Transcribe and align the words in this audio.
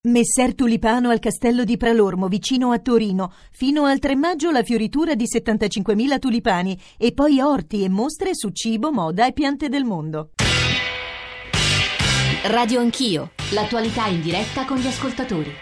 Messer 0.00 0.54
Tulipano 0.54 1.10
al 1.10 1.18
castello 1.18 1.64
di 1.64 1.76
Pralormo, 1.76 2.28
vicino 2.28 2.70
a 2.70 2.78
Torino. 2.78 3.32
Fino 3.50 3.84
al 3.84 3.98
3 3.98 4.14
maggio 4.14 4.52
la 4.52 4.62
fioritura 4.62 5.16
di 5.16 5.24
75.000 5.24 6.20
tulipani 6.20 6.80
e 6.96 7.12
poi 7.12 7.40
orti 7.40 7.82
e 7.82 7.88
mostre 7.88 8.30
su 8.32 8.50
cibo, 8.50 8.92
moda 8.92 9.26
e 9.26 9.32
piante 9.32 9.68
del 9.68 9.82
mondo. 9.82 10.30
Radio 12.44 12.78
Anch'io, 12.78 13.32
l'attualità 13.50 14.06
in 14.06 14.20
diretta 14.20 14.64
con 14.66 14.76
gli 14.76 14.86
ascoltatori. 14.86 15.52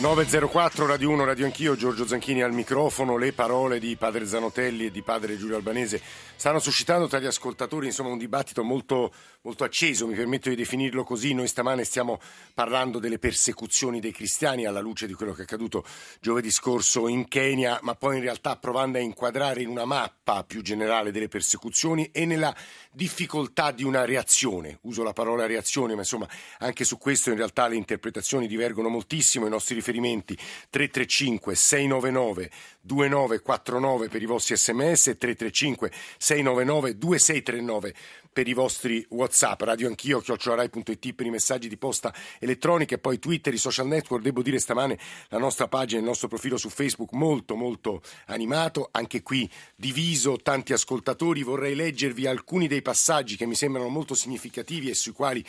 904 0.00 0.86
Radio 0.86 1.10
1 1.10 1.24
Radio 1.24 1.44
Anch'io, 1.44 1.76
Giorgio 1.76 2.06
Zanchini 2.06 2.42
al 2.42 2.52
microfono, 2.52 3.16
le 3.16 3.32
parole 3.32 3.80
di 3.80 3.96
padre 3.96 4.26
Zanotelli 4.26 4.86
e 4.86 4.90
di 4.92 5.02
padre 5.02 5.36
Giulio 5.36 5.56
Albanese 5.56 6.00
stanno 6.38 6.60
suscitando 6.60 7.08
tra 7.08 7.18
gli 7.18 7.26
ascoltatori 7.26 7.86
insomma, 7.86 8.10
un 8.10 8.16
dibattito 8.16 8.62
molto, 8.62 9.12
molto 9.40 9.64
acceso, 9.64 10.06
mi 10.06 10.14
permetto 10.14 10.48
di 10.48 10.54
definirlo 10.54 11.02
così, 11.02 11.34
noi 11.34 11.48
stamane 11.48 11.82
stiamo 11.82 12.20
parlando 12.54 13.00
delle 13.00 13.18
persecuzioni 13.18 13.98
dei 13.98 14.12
cristiani 14.12 14.64
alla 14.64 14.78
luce 14.78 15.08
di 15.08 15.14
quello 15.14 15.32
che 15.32 15.40
è 15.40 15.42
accaduto 15.42 15.84
giovedì 16.20 16.52
scorso 16.52 17.08
in 17.08 17.26
Kenya, 17.26 17.80
ma 17.82 17.96
poi 17.96 18.18
in 18.18 18.22
realtà 18.22 18.56
provando 18.56 18.98
a 18.98 19.00
inquadrare 19.00 19.62
in 19.62 19.68
una 19.68 19.84
mappa 19.84 20.44
più 20.44 20.62
generale 20.62 21.10
delle 21.10 21.26
persecuzioni 21.26 22.08
e 22.12 22.24
nella 22.24 22.54
difficoltà 22.92 23.72
di 23.72 23.82
una 23.82 24.04
reazione, 24.04 24.78
uso 24.82 25.02
la 25.02 25.12
parola 25.12 25.44
reazione, 25.44 25.94
ma 25.94 26.02
insomma 26.02 26.28
anche 26.58 26.84
su 26.84 26.98
questo 26.98 27.30
in 27.30 27.36
realtà 27.36 27.66
le 27.66 27.74
interpretazioni 27.74 28.46
divergono 28.46 28.88
moltissimo, 28.88 29.46
i 29.46 29.50
nostri 29.50 29.74
riferimenti 29.74 30.36
335 30.36 31.56
699 31.56 32.50
2949 32.80 34.08
per 34.08 34.22
i 34.22 34.26
vostri 34.26 34.56
sms 34.56 35.08
e 35.08 35.16
335 35.16 35.90
699 35.90 36.27
2639 36.34 37.94
per 38.32 38.46
i 38.46 38.54
vostri 38.54 39.04
whatsapp. 39.10 39.60
Radio 39.62 39.88
anch'io 39.88 40.20
chiocciolarai.it 40.20 41.12
per 41.14 41.26
i 41.26 41.30
messaggi 41.30 41.68
di 41.68 41.76
posta 41.76 42.14
elettronica 42.38 42.94
e 42.94 42.98
poi 42.98 43.18
twitter, 43.18 43.52
i 43.52 43.58
social 43.58 43.86
network. 43.86 44.22
Devo 44.22 44.42
dire 44.42 44.58
stamane 44.58 44.98
la 45.28 45.38
nostra 45.38 45.68
pagina, 45.68 46.00
il 46.00 46.06
nostro 46.06 46.28
profilo 46.28 46.56
su 46.56 46.68
facebook 46.68 47.12
molto 47.12 47.56
molto 47.56 48.02
animato 48.26 48.88
anche 48.92 49.22
qui 49.22 49.50
diviso, 49.74 50.36
tanti 50.36 50.72
ascoltatori. 50.72 51.42
Vorrei 51.42 51.74
leggervi 51.74 52.26
alcuni 52.26 52.68
dei 52.68 52.82
passaggi 52.82 53.36
che 53.36 53.46
mi 53.46 53.54
sembrano 53.54 53.88
molto 53.88 54.14
significativi 54.14 54.90
e 54.90 54.94
sui 54.94 55.12
quali 55.12 55.44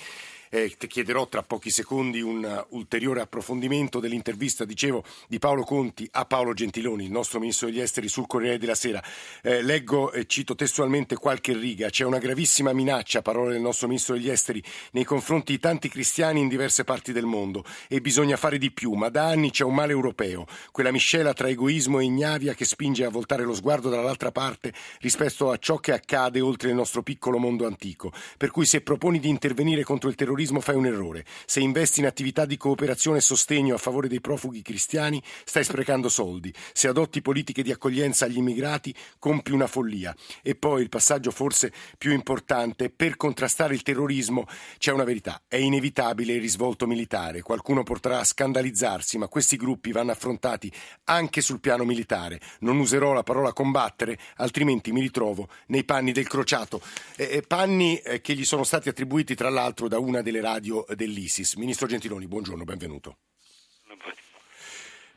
eh, 0.49 0.75
chiederò 0.75 1.27
tra 1.27 1.43
pochi 1.43 1.69
secondi 1.69 2.21
un 2.21 2.65
ulteriore 2.69 3.21
approfondimento 3.21 3.99
dell'intervista, 3.99 4.65
dicevo, 4.65 5.03
di 5.27 5.39
Paolo 5.39 5.63
Conti 5.63 6.07
a 6.11 6.25
Paolo 6.25 6.53
Gentiloni, 6.53 7.05
il 7.05 7.11
nostro 7.11 7.39
ministro 7.39 7.67
degli 7.67 7.79
esteri, 7.79 8.07
sul 8.07 8.27
Corriere 8.27 8.57
della 8.57 8.75
Sera. 8.75 9.01
Eh, 9.41 9.61
leggo 9.61 10.11
e 10.11 10.25
cito 10.25 10.55
testualmente 10.55 11.15
qualche 11.15 11.53
riga. 11.53 11.89
C'è 11.89 12.03
una 12.03 12.17
gravissima 12.17 12.73
minaccia, 12.73 13.21
parole 13.21 13.53
del 13.53 13.61
nostro 13.61 13.87
ministro 13.87 14.15
degli 14.15 14.29
esteri, 14.29 14.61
nei 14.91 15.03
confronti 15.03 15.53
di 15.53 15.59
tanti 15.59 15.87
cristiani 15.89 16.41
in 16.41 16.47
diverse 16.47 16.83
parti 16.83 17.11
del 17.11 17.25
mondo 17.25 17.63
e 17.87 18.01
bisogna 18.01 18.37
fare 18.37 18.57
di 18.57 18.71
più, 18.71 18.93
ma 18.93 19.09
da 19.09 19.27
anni 19.27 19.51
c'è 19.51 19.63
un 19.63 19.75
male 19.75 19.91
europeo, 19.91 20.47
quella 20.71 20.91
miscela 20.91 21.33
tra 21.33 21.47
egoismo 21.47 21.99
e 21.99 22.05
ignavia 22.05 22.53
che 22.53 22.65
spinge 22.65 23.05
a 23.05 23.09
voltare 23.09 23.43
lo 23.43 23.53
sguardo 23.53 23.89
dall'altra 23.89 24.31
parte 24.31 24.73
rispetto 24.99 25.51
a 25.51 25.57
ciò 25.57 25.77
che 25.77 25.93
accade 25.93 26.39
oltre 26.39 26.69
il 26.69 26.75
nostro 26.75 27.03
piccolo 27.03 27.37
mondo 27.37 27.65
antico. 27.65 28.11
Per 28.37 28.51
cui 28.51 28.65
se 28.65 28.81
proponi 28.81 29.19
di 29.19 29.29
intervenire 29.29 29.83
contro 29.83 30.09
il 30.09 30.15
terrorismo 30.15 30.38
terrorismo 30.39 30.61
fai 30.61 30.75
un 30.75 30.85
errore. 30.85 31.25
Se 31.45 31.59
investi 31.59 31.99
in 31.99 32.05
attività 32.05 32.45
di 32.45 32.55
cooperazione 32.55 33.17
e 33.17 33.21
sostegno 33.21 33.75
a 33.75 33.77
favore 33.77 34.07
dei 34.07 34.21
profughi 34.21 34.61
cristiani, 34.61 35.21
stai 35.43 35.65
sprecando 35.65 36.07
soldi. 36.07 36.53
Se 36.71 36.87
adotti 36.87 37.21
politiche 37.21 37.61
di 37.61 37.71
accoglienza 37.71 38.23
agli 38.23 38.37
immigrati, 38.37 38.95
compi 39.17 39.51
una 39.51 39.67
follia. 39.67 40.15
E 40.41 40.55
poi 40.55 40.81
il 40.81 40.89
passaggio 40.89 41.31
forse 41.31 41.73
più 41.97 42.13
importante, 42.13 42.89
per 42.89 43.17
contrastare 43.17 43.73
il 43.73 43.81
terrorismo 43.81 44.45
c'è 44.77 44.93
una 44.93 45.03
verità. 45.03 45.41
È 45.45 45.57
inevitabile 45.57 46.33
il 46.33 46.41
risvolto 46.41 46.87
militare. 46.87 47.41
Qualcuno 47.41 47.83
potrà 47.83 48.23
scandalizzarsi, 48.23 49.17
ma 49.17 49.27
questi 49.27 49.57
gruppi 49.57 49.91
vanno 49.91 50.11
affrontati 50.11 50.71
anche 51.05 51.41
sul 51.41 51.59
piano 51.59 51.83
militare. 51.83 52.39
Non 52.59 52.79
userò 52.79 53.11
la 53.11 53.23
parola 53.23 53.51
combattere, 53.51 54.17
altrimenti 54.37 54.93
mi 54.93 55.01
ritrovo 55.01 55.49
nei 55.67 55.83
panni 55.83 56.13
del 56.13 56.27
crociato. 56.27 56.81
Eh, 57.17 57.43
panni 57.45 58.01
che 58.21 58.33
gli 58.33 58.45
sono 58.45 58.63
stati 58.63 58.87
attribuiti 58.87 59.35
tra 59.35 59.49
l'altro 59.49 59.89
da 59.89 59.99
una 59.99 60.21
delle 60.21 60.28
delle 60.31 60.41
radio 60.41 60.85
dell'ISIS. 60.95 61.55
Ministro 61.55 61.87
Gentiloni, 61.87 62.27
buongiorno, 62.27 62.63
benvenuto. 62.63 63.17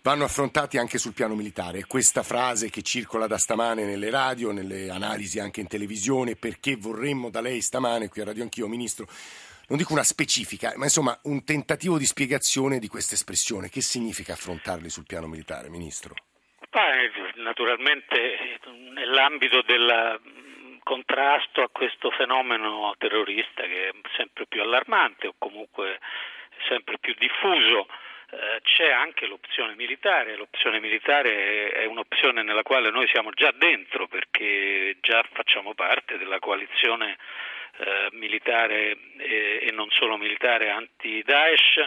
Vanno 0.03 0.25
affrontati 0.25 0.79
anche 0.79 0.99
sul 0.99 1.13
piano 1.13 1.37
militare. 1.37 1.85
Questa 1.85 2.25
frase 2.25 2.71
che 2.71 2.83
circola 2.83 3.29
da 3.29 3.39
stamane 3.39 3.85
nelle 3.85 4.11
radio, 4.11 4.51
nelle 4.51 4.91
analisi 4.91 5.39
anche 5.39 5.61
in 5.61 5.69
televisione, 5.69 6.35
perché 6.35 6.75
vorremmo 6.75 7.31
da 7.31 7.41
lei 7.41 7.61
stamane, 7.61 8.09
qui 8.09 8.21
a 8.21 8.25
Radio 8.25 8.43
Anch'io, 8.43 8.67
Ministro, 8.67 9.07
non 9.69 9.79
dico 9.79 9.93
una 9.93 10.03
specifica, 10.03 10.73
ma 10.77 10.85
insomma 10.85 11.17
un 11.25 11.45
tentativo 11.45 11.99
di 11.99 12.07
spiegazione 12.07 12.81
di 12.81 12.89
questa 12.89 13.15
espressione. 13.15 13.69
Che 13.69 13.81
significa 13.81 14.33
affrontarli 14.33 14.91
sul 14.91 15.07
piano 15.07 15.29
militare, 15.29 15.69
Ministro? 15.69 16.17
Naturalmente 17.37 18.59
nell'ambito 18.95 19.63
della 19.63 20.19
contrasto 20.83 21.63
a 21.63 21.69
questo 21.71 22.11
fenomeno 22.11 22.95
terrorista 22.99 23.63
che 23.63 23.89
è 23.89 23.93
sempre 24.17 24.47
più 24.47 24.63
allarmante 24.63 25.27
o 25.29 25.35
comunque 25.39 26.01
sempre 26.69 26.99
più 26.99 27.15
diffuso 27.19 27.89
eh, 28.35 28.61
c'è 28.63 28.91
anche 28.91 29.27
l'opzione 29.27 29.75
militare, 29.75 30.37
l'opzione 30.37 30.81
militare 30.81 31.71
è 31.71 31.85
un'opzione 31.85 32.43
nella 32.43 32.63
quale 32.63 32.91
noi 32.91 33.07
siamo 33.09 33.31
già 33.33 33.53
dentro 33.53 34.07
perché 34.07 34.97
già 35.01 35.23
facciamo 35.33 35.75
parte 35.75 36.17
della 36.17 36.39
coalizione 36.39 37.19
eh, 37.77 38.09
militare 38.13 38.97
e, 39.19 39.59
e, 39.67 39.71
non 39.73 39.91
solo 39.91 40.17
militare 40.17 40.71
anti-Daesh 40.71 41.85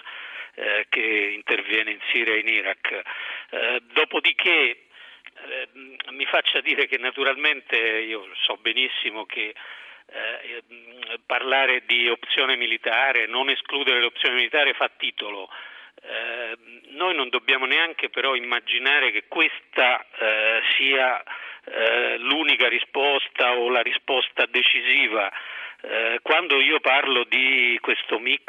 eh, 0.55 0.85
che 0.87 1.31
interviene 1.33 1.91
in 1.91 1.99
Siria 2.11 2.35
e 2.35 2.39
in 2.39 2.47
Iraq. 2.47 3.01
Eh, 3.49 3.81
dopodiché 3.93 4.84
eh, 5.43 5.67
mi 6.11 6.25
faccia 6.25 6.61
dire 6.61 6.87
che 6.87 6.97
naturalmente 6.97 7.77
io 7.77 8.27
so 8.43 8.57
benissimo 8.57 9.25
che 9.25 9.53
eh, 10.07 10.63
parlare 11.25 11.83
di 11.85 12.07
opzione 12.09 12.55
militare, 12.55 13.25
non 13.27 13.49
escludere 13.49 13.99
l'opzione 13.99 14.35
militare 14.35 14.73
fa 14.73 14.89
titolo. 14.95 15.49
Eh, 16.01 16.57
noi 16.89 17.15
non 17.15 17.29
dobbiamo 17.29 17.65
neanche 17.65 18.09
però 18.09 18.35
immaginare 18.35 19.11
che 19.11 19.25
questa 19.27 20.05
eh, 20.19 20.61
sia 20.77 21.23
eh, 21.65 22.17
l'unica 22.19 22.67
risposta 22.67 23.53
o 23.53 23.69
la 23.69 23.81
risposta 23.81 24.45
decisiva. 24.45 25.31
Eh, 25.81 26.19
quando 26.21 26.59
io 26.61 26.79
parlo 26.79 27.23
di 27.23 27.77
questo 27.81 28.19
mix 28.19 28.43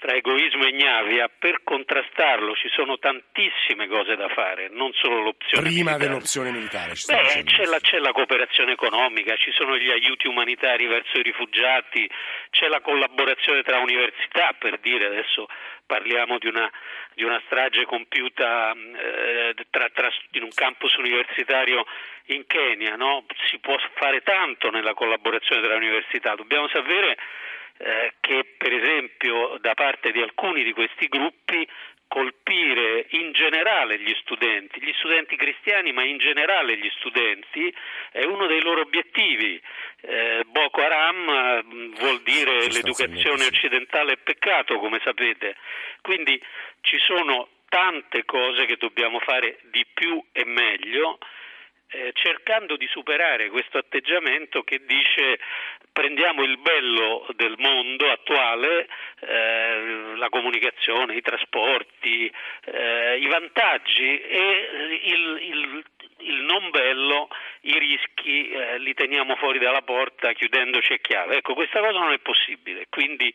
tra 0.00 0.14
egoismo 0.14 0.64
e 0.64 0.70
ignavia, 0.70 1.28
per 1.28 1.60
contrastarlo 1.62 2.54
ci 2.54 2.68
sono 2.72 2.98
tantissime 2.98 3.86
cose 3.86 4.16
da 4.16 4.28
fare, 4.28 4.68
non 4.70 4.90
solo 4.94 5.20
l'opzione 5.20 5.68
Prima 5.68 5.90
militare. 5.92 5.98
dell'opzione 5.98 6.50
militare. 6.50 6.92
Beh, 7.06 7.42
c'è 7.44 7.64
la, 7.66 7.78
c'è 7.78 7.98
la, 7.98 8.12
cooperazione 8.12 8.72
economica, 8.72 9.36
ci 9.36 9.52
sono 9.52 9.76
gli 9.76 9.90
aiuti 9.90 10.26
umanitari 10.26 10.86
verso 10.86 11.18
i 11.18 11.22
rifugiati, 11.22 12.10
c'è 12.48 12.68
la 12.68 12.80
collaborazione 12.80 13.62
tra 13.62 13.78
università, 13.78 14.54
per 14.58 14.78
dire 14.78 15.04
adesso 15.04 15.46
parliamo 15.84 16.38
di 16.38 16.46
una, 16.46 16.70
di 17.12 17.22
una 17.22 17.40
strage 17.44 17.84
compiuta 17.84 18.72
eh, 18.72 19.54
tra, 19.68 19.90
tra, 19.92 20.08
in 20.32 20.44
un 20.44 20.50
campus 20.54 20.94
universitario 20.94 21.84
in 22.32 22.46
Kenya, 22.46 22.96
no? 22.96 23.26
si 23.50 23.58
può 23.58 23.76
fare 23.96 24.22
tanto 24.22 24.70
nella 24.70 24.94
collaborazione 24.94 25.60
tra 25.60 25.76
università, 25.76 26.34
dobbiamo 26.36 26.68
sapere 26.68 27.18
eh, 27.82 28.12
che 28.20 28.44
per 28.58 28.72
esempio 28.72 29.56
da 29.60 29.72
parte 29.74 30.12
di 30.12 30.20
alcuni 30.20 30.62
di 30.62 30.72
questi 30.72 31.08
gruppi 31.08 31.66
colpire 32.08 33.06
in 33.10 33.32
generale 33.32 33.98
gli 34.00 34.12
studenti, 34.20 34.82
gli 34.82 34.92
studenti 34.98 35.36
cristiani, 35.36 35.92
ma 35.92 36.02
in 36.02 36.18
generale 36.18 36.76
gli 36.76 36.90
studenti, 36.98 37.72
è 38.10 38.24
uno 38.24 38.46
dei 38.46 38.60
loro 38.60 38.80
obiettivi. 38.80 39.60
Eh, 40.00 40.42
Boko 40.46 40.82
Haram 40.82 41.62
mm, 41.64 41.94
vuol 41.94 42.20
dire 42.22 42.66
l'educazione 42.66 43.46
occidentale 43.46 44.14
è 44.14 44.16
peccato, 44.16 44.78
come 44.78 45.00
sapete. 45.04 45.56
Quindi 46.02 46.42
ci 46.80 46.98
sono 46.98 47.48
tante 47.68 48.24
cose 48.24 48.66
che 48.66 48.76
dobbiamo 48.76 49.20
fare 49.20 49.60
di 49.70 49.86
più 49.94 50.20
e 50.32 50.44
meglio 50.44 51.18
eh, 51.90 52.12
cercando 52.14 52.76
di 52.76 52.86
superare 52.88 53.48
questo 53.50 53.78
atteggiamento 53.78 54.62
che 54.62 54.82
dice 54.84 55.38
prendiamo 55.92 56.42
il 56.44 56.56
bello 56.58 57.26
del 57.34 57.56
mondo 57.58 58.10
attuale, 58.10 58.88
eh, 59.20 60.12
la 60.16 60.28
comunicazione, 60.28 61.16
i 61.16 61.20
trasporti, 61.20 62.32
eh, 62.64 63.18
i 63.18 63.26
vantaggi 63.26 64.20
e 64.20 64.68
il, 65.02 65.38
il, 65.42 65.84
il, 66.18 66.34
non 66.42 66.70
bello, 66.70 67.28
i 67.62 67.78
rischi 67.78 68.50
eh, 68.50 68.78
li 68.78 68.94
teniamo 68.94 69.36
fuori 69.36 69.58
dalla 69.58 69.82
porta 69.82 70.32
chiudendoci 70.32 70.92
a 70.92 70.98
chiave. 70.98 71.38
Ecco, 71.38 71.54
questa 71.54 71.80
cosa 71.80 71.98
non 71.98 72.12
è 72.12 72.18
possibile, 72.18 72.86
quindi 72.88 73.32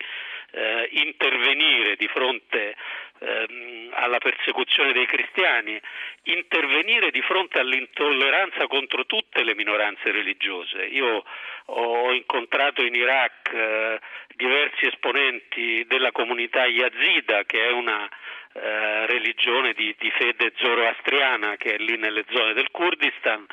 eh, 0.51 0.89
intervenire 0.91 1.95
di 1.97 2.07
fronte 2.07 2.75
ehm, 3.19 3.89
alla 3.93 4.17
persecuzione 4.17 4.93
dei 4.93 5.05
cristiani, 5.05 5.79
intervenire 6.23 7.11
di 7.11 7.21
fronte 7.21 7.59
all'intolleranza 7.59 8.67
contro 8.67 9.05
tutte 9.05 9.43
le 9.43 9.55
minoranze 9.55 10.11
religiose. 10.11 10.85
Io 10.85 11.23
ho 11.67 12.13
incontrato 12.13 12.83
in 12.83 12.93
Iraq 12.93 13.53
eh, 13.53 13.99
diversi 14.35 14.85
esponenti 14.85 15.85
della 15.87 16.11
comunità 16.11 16.65
yazida, 16.65 17.43
che 17.45 17.65
è 17.65 17.71
una 17.71 18.09
eh, 18.57 19.05
religione 19.07 19.73
di, 19.73 19.93
di, 19.99 20.09
fede 20.11 20.53
zoroastriana 20.55 21.57
che 21.57 21.75
è 21.75 21.77
lì 21.77 21.97
nelle 21.97 22.23
zone 22.29 22.53
del 22.53 22.71
Kurdistan 22.71 23.45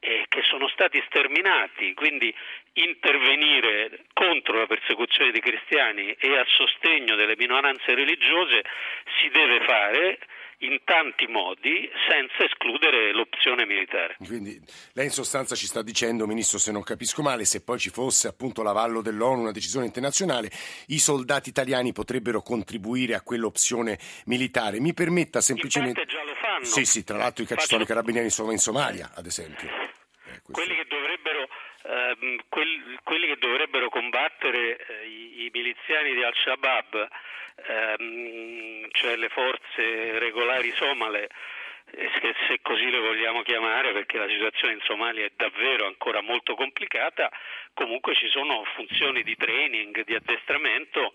e 0.00 0.24
che 0.28 0.42
sono 0.42 0.66
stati 0.68 1.00
sterminati, 1.06 1.94
quindi 1.94 2.34
intervenire 2.72 4.06
contro 4.12 4.58
la 4.58 4.66
persecuzione 4.66 5.30
dei 5.30 5.40
cristiani 5.40 6.16
e 6.18 6.36
a 6.36 6.44
sostegno 6.48 7.14
delle 7.14 7.36
minoranze 7.36 7.94
religiose 7.94 8.64
si 9.20 9.28
deve 9.28 9.60
fare 9.60 10.18
in 10.60 10.80
tanti 10.84 11.26
modi 11.26 11.88
senza 12.08 12.44
escludere 12.44 13.12
l'opzione 13.12 13.64
militare. 13.64 14.16
Quindi 14.24 14.60
lei 14.92 15.06
in 15.06 15.10
sostanza 15.10 15.54
ci 15.54 15.66
sta 15.66 15.82
dicendo, 15.82 16.26
Ministro, 16.26 16.58
se 16.58 16.72
non 16.72 16.82
capisco 16.82 17.22
male, 17.22 17.44
se 17.44 17.62
poi 17.62 17.78
ci 17.78 17.90
fosse 17.90 18.28
appunto 18.28 18.62
l'avallo 18.62 19.00
dell'ONU, 19.00 19.40
una 19.40 19.52
decisione 19.52 19.86
internazionale, 19.86 20.50
i 20.88 20.98
soldati 20.98 21.48
italiani 21.48 21.92
potrebbero 21.92 22.42
contribuire 22.42 23.14
a 23.14 23.22
quell'opzione 23.22 23.98
militare. 24.26 24.80
Mi 24.80 24.92
permetta 24.92 25.40
semplicemente... 25.40 26.02
In 26.02 26.06
già 26.08 26.24
lo 26.24 26.34
fanno. 26.34 26.64
Sì, 26.64 26.84
sì, 26.84 27.04
tra 27.04 27.16
l'altro 27.16 27.44
i 27.44 27.46
cacciatori 27.46 27.82
Faccio... 27.82 27.94
carabinieri 27.94 28.30
sono 28.30 28.52
in 28.52 28.58
Somalia, 28.58 29.12
ad 29.14 29.26
esempio. 29.26 29.68
Eh, 29.68 30.40
quelli 30.50 30.74
che 30.76 30.86
dovrebbero 30.88 31.48
ehm, 31.82 32.38
quelli, 32.48 33.26
che 33.26 33.36
dovrebbero 33.38 33.88
combattere 33.88 34.76
eh, 34.76 35.06
i, 35.06 35.44
i, 35.44 35.50
miliziani 35.52 36.14
di 36.14 36.22
Al-Shabaab 36.22 37.08
ehm, 37.66 38.88
cioè 38.92 39.16
le 39.16 39.28
forze 39.28 40.18
regolari 40.18 40.72
somale, 40.72 41.28
eh, 41.92 42.34
se 42.46 42.60
così 42.62 42.90
le 42.90 42.98
vogliamo 42.98 43.42
chiamare, 43.42 43.92
perché 43.92 44.18
la 44.18 44.28
situazione 44.28 44.74
in 44.74 44.80
Somalia 44.82 45.24
è 45.24 45.32
davvero 45.36 45.86
ancora 45.86 46.20
molto 46.20 46.54
complicata, 46.54 47.30
comunque 47.74 48.14
ci 48.14 48.28
sono 48.28 48.64
funzioni 48.74 49.22
di 49.22 49.36
training, 49.36 50.04
di 50.04 50.14
addestramento 50.14 51.10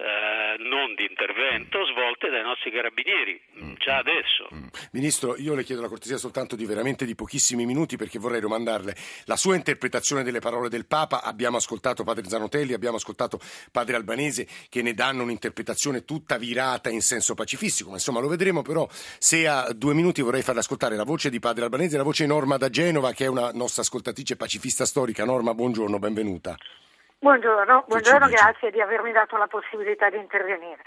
eh, 0.00 0.56
non 0.64 0.94
di 0.94 1.04
intervento 1.04 1.84
svolte 1.84 2.30
dai 2.30 2.42
nostri 2.42 2.70
carabinieri, 2.70 3.38
mm. 3.60 3.74
già 3.76 3.98
adesso. 3.98 4.48
Mm. 4.54 4.68
Ministro, 4.92 5.36
io 5.36 5.54
le 5.54 5.62
chiedo 5.62 5.82
la 5.82 5.88
cortesia 5.88 6.16
soltanto 6.16 6.56
di 6.56 6.64
veramente 6.64 7.04
di 7.04 7.14
pochissimi 7.14 7.66
minuti 7.66 7.96
perché 7.96 8.18
vorrei 8.18 8.40
domandarle 8.40 8.96
la 9.24 9.36
sua 9.36 9.56
interpretazione 9.56 10.22
delle 10.22 10.38
parole 10.38 10.70
del 10.70 10.86
Papa. 10.86 11.22
Abbiamo 11.22 11.58
ascoltato 11.58 12.02
Padre 12.02 12.26
Zanotelli, 12.28 12.72
abbiamo 12.72 12.96
ascoltato 12.96 13.38
Padre 13.70 13.96
Albanese 13.96 14.46
che 14.70 14.80
ne 14.80 14.94
danno 14.94 15.22
un'interpretazione 15.22 16.06
tutta 16.06 16.38
virata 16.38 16.88
in 16.88 17.02
senso 17.02 17.34
pacifistico, 17.34 17.90
ma 17.90 17.96
insomma 17.96 18.20
lo 18.20 18.28
vedremo 18.28 18.62
però 18.62 18.88
se 19.18 19.46
a 19.46 19.70
due 19.74 19.92
minuti 19.92 20.22
vorrei 20.22 20.42
farle 20.42 20.60
ascoltare 20.60 20.96
la 20.96 21.04
voce 21.04 21.28
di 21.28 21.40
Padre 21.40 21.64
Albanese 21.64 21.98
la 21.98 22.02
voce 22.02 22.22
di 22.24 22.30
Norma 22.30 22.56
da 22.56 22.70
Genova 22.70 23.12
che 23.12 23.24
è 23.26 23.28
una 23.28 23.50
nostra 23.52 23.82
ascoltatrice 23.82 24.36
pacifista 24.36 24.86
storica. 24.86 25.26
Norma, 25.26 25.52
buongiorno, 25.52 25.98
benvenuta. 25.98 26.56
Buongiorno, 27.22 27.84
buongiorno 27.86 28.28
grazie 28.28 28.70
di 28.70 28.80
avermi 28.80 29.12
dato 29.12 29.36
la 29.36 29.46
possibilità 29.46 30.08
di 30.08 30.16
intervenire. 30.16 30.80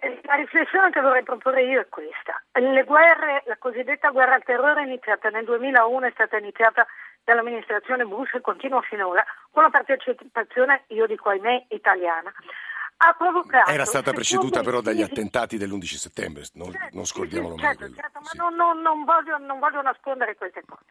Eh, 0.00 0.20
la 0.24 0.34
riflessione 0.34 0.90
che 0.90 1.00
vorrei 1.00 1.22
proporre 1.22 1.62
io 1.62 1.80
è 1.80 1.88
questa. 1.88 2.42
Le 2.52 2.84
guerre, 2.84 3.42
la 3.46 3.56
cosiddetta 3.56 4.10
guerra 4.10 4.34
al 4.34 4.42
terrore 4.42 4.82
è 4.82 4.84
iniziata 4.84 5.30
nel 5.30 5.46
2001, 5.46 6.06
è 6.06 6.10
stata 6.12 6.36
iniziata 6.36 6.86
dall'amministrazione 7.24 8.04
Bush 8.04 8.34
e 8.34 8.42
continua 8.42 8.82
finora 8.82 9.24
con 9.50 9.62
la 9.62 9.70
partecipazione, 9.70 10.84
io 10.88 11.06
dico 11.06 11.30
ahimè, 11.30 11.64
italiana. 11.68 12.34
Ha 13.00 13.12
provocato, 13.12 13.70
Era 13.70 13.84
stata 13.84 14.12
preceduta 14.12 14.62
però 14.62 14.80
dagli 14.80 15.02
attentati 15.02 15.56
dell'11 15.56 15.84
settembre, 15.94 16.42
non, 16.54 16.72
certo, 16.72 16.96
non 16.96 17.06
scordiamolo 17.06 17.54
sì, 17.54 17.60
certo, 17.60 17.84
mai. 17.84 17.94
Certo, 17.94 18.18
ma 18.20 18.28
sì. 18.28 18.36
non, 18.38 18.54
non, 18.56 18.80
non, 18.80 19.04
voglio, 19.04 19.38
non 19.38 19.60
voglio 19.60 19.82
nascondere 19.82 20.34
queste 20.34 20.64
cose. 20.66 20.82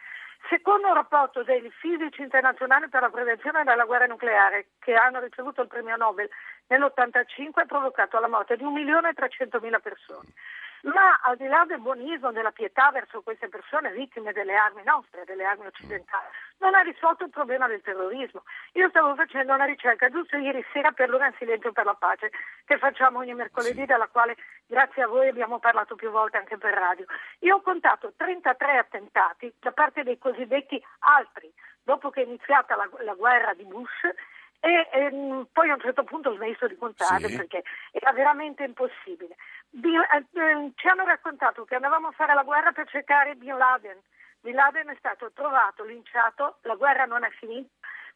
Secondo 0.50 0.88
un 0.88 0.94
rapporto 0.94 1.44
dei 1.44 1.70
fisici 1.82 2.22
internazionali 2.22 2.88
per 2.88 3.02
la 3.02 3.10
prevenzione 3.10 3.66
della 3.66 3.84
guerra 3.84 4.06
nucleare, 4.06 4.68
che 4.80 4.94
hanno 4.94 5.20
ricevuto 5.20 5.62
il 5.62 5.68
premio 5.68 5.98
Nobel 5.98 6.30
nell'85, 6.68 7.60
ha 7.60 7.66
provocato 7.66 8.18
la 8.20 8.30
morte 8.30 8.56
di 8.56 8.64
1.300.000 8.64 9.82
persone 9.82 10.32
ma 10.84 11.20
al 11.24 11.38
di 11.38 11.48
là 11.48 11.66
del 11.66 11.80
buonismo, 11.80 12.32
della 12.32 12.52
pietà 12.52 12.92
verso 12.92 13.22
queste 13.22 13.50
persone 13.50 13.92
vittime 13.92 14.32
delle 14.32 14.56
armi 14.56 14.84
nostre, 14.84 15.26
delle 15.26 15.44
armi 15.44 15.66
occidentali, 15.66 16.28
non 16.60 16.76
ha 16.76 16.82
risolto 16.82 17.24
il 17.24 17.30
problema 17.30 17.68
del 17.68 17.82
terrorismo. 17.82 18.44
Io 18.74 18.90
stavo 18.90 19.16
facendo 19.16 19.54
una 19.54 19.66
ricerca 19.66 20.10
giusto 20.10 20.38
ieri 20.38 20.64
sera 20.72 20.92
per 20.92 21.10
l'ora 21.10 21.28
in 21.28 21.34
silenzio 21.38 21.72
per 21.72 21.86
la 21.86 21.96
pace 21.96 22.32
che 22.66 22.78
facciamo 22.78 23.20
ogni 23.20 23.34
mercoledì, 23.34 23.86
dalla 23.86 24.08
quale 24.08 24.36
grazie 24.66 25.04
a 25.04 25.08
voi 25.08 25.28
abbiamo 25.28 25.60
parlato 25.60 25.96
più 25.96 26.10
volte 26.10 26.38
anche 26.38 26.58
per 26.58 26.74
radio. 26.74 27.06
Io 27.40 27.56
ho 27.56 27.62
contato 27.62 28.14
33 28.16 28.78
attentati 28.78 29.54
da 29.60 29.72
parte 29.72 30.04
dei 30.04 30.18
cosiddetti 30.18 30.82
altri, 31.00 31.52
dopo 31.84 32.10
che 32.10 32.22
è 32.22 32.26
iniziata 32.26 32.76
la, 32.76 32.90
la 33.00 33.14
guerra 33.14 33.54
di 33.54 33.64
Bush 33.64 34.02
e, 34.60 34.90
ehm, 34.92 35.48
poi 35.52 35.70
a 35.70 35.74
un 35.74 35.80
certo 35.80 36.04
punto 36.04 36.30
ho 36.30 36.36
smesso 36.36 36.68
di 36.68 36.76
contare 36.76 37.28
sì. 37.28 37.36
perché 37.36 37.64
era 37.92 38.12
veramente 38.12 38.64
impossibile. 38.64 39.36
Bin, 39.70 40.00
eh, 40.00 40.26
ehm, 40.40 40.72
ci 40.76 40.88
hanno 40.88 41.06
raccontato 41.06 41.66
che 41.66 41.76
andavamo 41.76 42.08
a 42.08 42.12
fare 42.12 42.34
la 42.34 42.44
guerra 42.44 42.72
per 42.72 42.88
cercare 42.88 43.36
Bin 43.36 43.56
Laden. 43.58 44.00
Bin 44.40 44.56
Laden 44.56 44.90
è 44.90 44.96
stato 44.98 45.32
trovato, 45.34 45.84
linciato, 45.84 46.58
la 46.62 46.76
guerra 46.76 47.06
non 47.06 47.24
è 47.24 47.30
finita, 47.32 47.70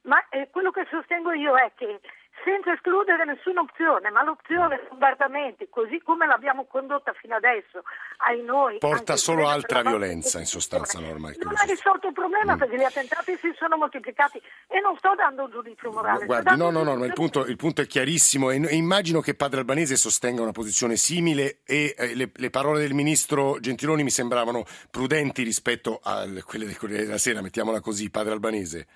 ma 0.03 0.23
eh, 0.29 0.49
quello 0.49 0.71
che 0.71 0.87
sostengo 0.89 1.31
io 1.31 1.55
è 1.55 1.71
che 1.75 1.99
senza 2.43 2.73
escludere 2.73 3.25
nessuna 3.25 3.61
opzione, 3.61 4.09
ma 4.09 4.23
l'opzione 4.23 4.81
bombardamenti, 4.89 5.67
così 5.69 6.01
come 6.01 6.25
l'abbiamo 6.25 6.65
condotta 6.65 7.13
fino 7.13 7.35
adesso, 7.35 7.83
ai 8.25 8.41
noi... 8.41 8.77
Porta 8.79 9.15
solo 9.15 9.47
altra 9.47 9.81
violenza, 9.81 10.39
in 10.39 10.45
sostanza, 10.45 10.99
Norma. 10.99 11.31
Non 11.39 11.53
ha 11.55 11.65
risolto 11.65 12.07
il 12.07 12.13
problema 12.13 12.55
mm. 12.55 12.57
perché 12.57 12.77
gli 12.77 12.83
attentati 12.83 13.35
si 13.37 13.51
sono 13.55 13.77
moltiplicati 13.77 14.41
e 14.67 14.79
non 14.79 14.97
sto 14.97 15.13
dando 15.15 15.43
un 15.43 15.51
giudizio 15.51 15.91
morale. 15.91 16.25
Guardi, 16.25 16.57
no, 16.57 16.69
no, 16.71 16.83
no, 16.83 16.95
no 16.95 17.05
il, 17.05 17.13
punto, 17.13 17.45
il, 17.45 17.57
punto, 17.57 17.81
è 17.81 17.87
chiarissimo 17.87 18.49
e, 18.49 18.55
e, 18.55 18.75
immagino 18.75 19.19
che 19.19 19.35
Padre 19.35 19.59
Albanese 19.59 19.95
sostenga 19.95 20.41
una 20.41 20.51
posizione 20.51 20.95
simile 20.95 21.59
e 21.65 21.93
eh, 21.97 22.15
le, 22.15 22.31
le, 22.33 22.49
parole 22.49 22.79
del 22.79 22.93
Ministro 22.93 23.59
Gentiloni 23.59 24.03
mi 24.03 24.09
sembravano 24.09 24.63
prudenti 24.89 25.43
rispetto 25.43 25.99
a 26.03 26.25
quelle 26.45 26.65
del 26.65 26.77
Corriere 26.77 27.05
della 27.05 27.17
Sera, 27.17 27.41
mettiamola 27.41 27.79
così, 27.81 28.09
Padre 28.09 28.33
Albanese. 28.33 28.87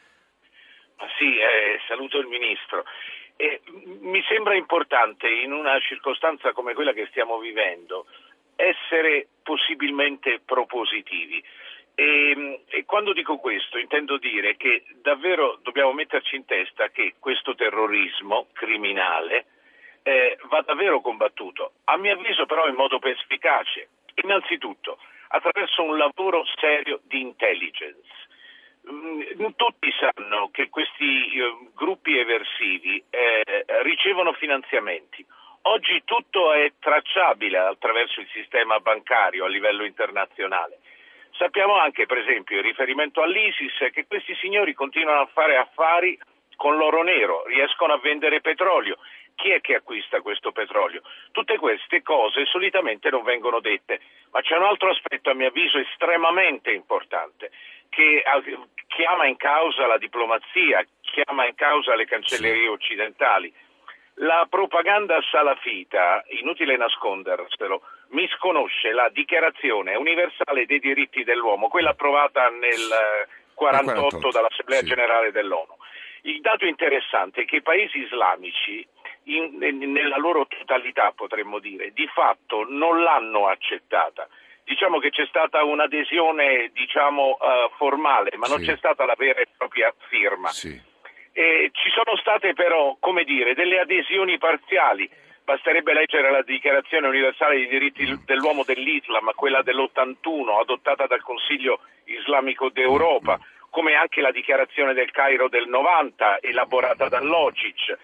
Ma 0.98 1.06
sì, 1.18 1.38
eh, 1.38 1.80
saluto 1.88 2.18
il 2.18 2.28
Ministro. 2.28 2.84
E 3.38 3.62
mi 4.02 4.24
sembra 4.28 4.56
importante 4.56 5.28
in 5.28 5.52
una 5.52 5.80
circostanza 5.80 6.54
come 6.54 6.74
quella 6.74 6.94
che 6.94 7.08
stiamo 7.08 7.38
vivendo 7.38 8.06
essere 8.56 9.28
possibilmente 9.44 10.42
propositivi. 10.44 11.44
E, 11.96 12.64
e, 12.68 12.86
quando 12.86 13.14
dico 13.14 13.38
questo 13.38 13.78
intendo 13.78 14.18
dire 14.18 14.58
che 14.58 14.84
davvero 15.02 15.60
dobbiamo 15.62 15.94
metterci 15.94 16.36
in 16.36 16.46
testa 16.46 16.90
che 16.90 17.16
questo 17.20 17.56
terrorismo 17.56 18.48
criminale 18.52 19.46
eh, 20.04 20.38
va 20.50 20.62
davvero 20.62 21.00
combattuto, 21.00 21.74
a 21.86 21.98
mio 21.98 22.14
avviso 22.14 22.46
però 22.46 22.68
in 22.68 22.76
modo 22.76 23.00
perspicace, 23.00 23.88
innanzitutto 24.16 24.98
attraverso 25.30 25.84
un 25.84 25.98
lavoro 25.98 26.44
serio 26.56 27.00
di 27.04 27.22
intelligence 27.22 28.25
Tutti 29.36 29.92
sanno 30.00 30.50
che 30.50 30.70
questi 30.70 31.04
eh, 31.04 31.58
gruppi 31.75 32.18
eversivi 32.18 33.04
eh, 33.10 33.65
ricevono 33.84 34.32
finanziamenti. 34.32 35.25
Oggi 35.63 36.04
tutto 36.06 36.54
è 36.54 36.72
tracciabile 36.80 37.58
attraverso 37.58 38.22
il 38.22 38.30
sistema 38.32 38.80
bancario 38.80 39.44
a 39.44 39.50
livello 39.50 39.84
internazionale. 39.84 40.80
Sappiamo 41.32 41.77
anche, 41.77 42.06
per 42.06 42.20
esempio, 42.20 42.56
in 42.56 42.62
riferimento 42.62 43.22
all'ISIS, 43.22 43.92
che 43.92 44.08
questi 44.08 44.34
signori 44.36 44.74
continuano 44.74 45.22
a 45.22 45.30
fare 45.34 45.58
affari 45.58 46.18
con 46.56 46.77
l'oro 46.77 47.04
nero, 47.04 47.44
riescono 47.46 47.92
a 47.92 48.00
vendere 48.00 48.39
petrolio. 48.39 48.98
Chi 49.36 49.50
è 49.50 49.60
che 49.60 49.75
acquista 49.75 50.22
questo 50.22 50.54
petrolio? 50.54 51.01
Tutte 51.32 51.58
queste 51.58 52.01
cose 52.01 52.46
solitamente 52.46 53.10
non 53.10 53.24
vengono 53.24 53.60
dette, 53.60 54.00
ma 54.32 54.39
c'è 54.39 54.56
un 54.56 54.63
altro 54.63 54.92
aspetto 54.92 55.30
a 55.30 55.34
mio 55.34 55.48
avviso 55.48 55.77
estremamente 55.77 56.72
importante 56.72 57.51
che 57.96 58.24
chiama 58.88 59.25
in 59.25 59.38
causa 59.38 59.88
la 59.88 59.98
diplomazia, 59.98 60.86
chiama 61.02 61.48
in 61.48 61.56
causa 61.56 61.96
le 61.96 62.06
cancellerie 62.06 62.68
occidentali. 62.68 63.54
La 64.20 64.46
propaganda 64.50 65.20
salafita, 65.30 66.24
inutile 66.40 66.78
nasconderselo, 66.78 67.82
misconosce 68.10 68.92
la 68.92 69.10
dichiarazione 69.10 69.96
universale 69.96 70.66
dei 70.66 70.80
diritti 70.80 71.24
dell'uomo, 71.24 71.68
quella 71.68 71.90
approvata 71.90 72.50
nel 72.50 72.80
1948 73.56 74.32
dall'Assemblea 74.32 74.80
sì. 74.80 74.86
generale 74.86 75.32
dell'ONU. 75.32 75.75
Il 76.22 76.42
dato 76.42 76.66
interessante 76.66 77.42
è 77.42 77.46
che 77.46 77.58
i 77.58 77.62
paesi 77.62 78.00
islamici, 78.00 78.86
in, 79.24 79.58
nella 79.58 80.18
loro 80.18 80.48
totalità 80.48 81.12
potremmo 81.12 81.60
dire, 81.60 81.92
di 81.92 82.08
fatto 82.08 82.66
non 82.68 83.02
l'hanno 83.02 83.48
accettata 83.48 84.28
diciamo 84.65 85.00
che 85.00 85.12
c'è 85.12 85.25
stata 85.27 85.63
un'adesione 85.63 86.72
diciamo, 86.74 87.38
uh, 87.39 87.72
formale, 87.77 88.31
ma 88.36 88.48
non 88.48 88.60
c'è 88.60 88.75
stata 88.75 89.05
la 89.05 89.15
vera 89.15 89.39
e 89.39 89.48
propria 89.55 89.93
firma. 90.10 90.50
Sì. 90.50 90.93
E 91.31 91.69
ci 91.74 91.89
sono 91.91 92.17
state 92.17 92.53
però, 92.53 92.98
come 93.00 93.24
dire, 93.24 93.53
delle 93.53 93.79
adesioni 93.79 94.38
parziali. 94.38 95.10
Basterebbe 95.43 95.93
leggere 95.93 96.31
la 96.31 96.41
Dichiarazione 96.41 97.07
universale 97.07 97.57
dei 97.57 97.67
diritti 97.67 98.19
dell'uomo 98.25 98.63
dell'Islam, 98.63 99.31
quella 99.36 99.62
dell'81, 99.62 100.60
adottata 100.60 101.05
dal 101.05 101.22
Consiglio 101.22 101.81
islamico 102.05 102.69
d'Europa, 102.69 103.39
come 103.69 103.93
anche 103.93 104.22
la 104.22 104.31
Dichiarazione 104.31 104.93
del 104.93 105.12
Cairo 105.12 105.48
del 105.48 105.67
90, 105.67 106.39
elaborata 106.41 107.10
dall'OCIC. 107.10 107.98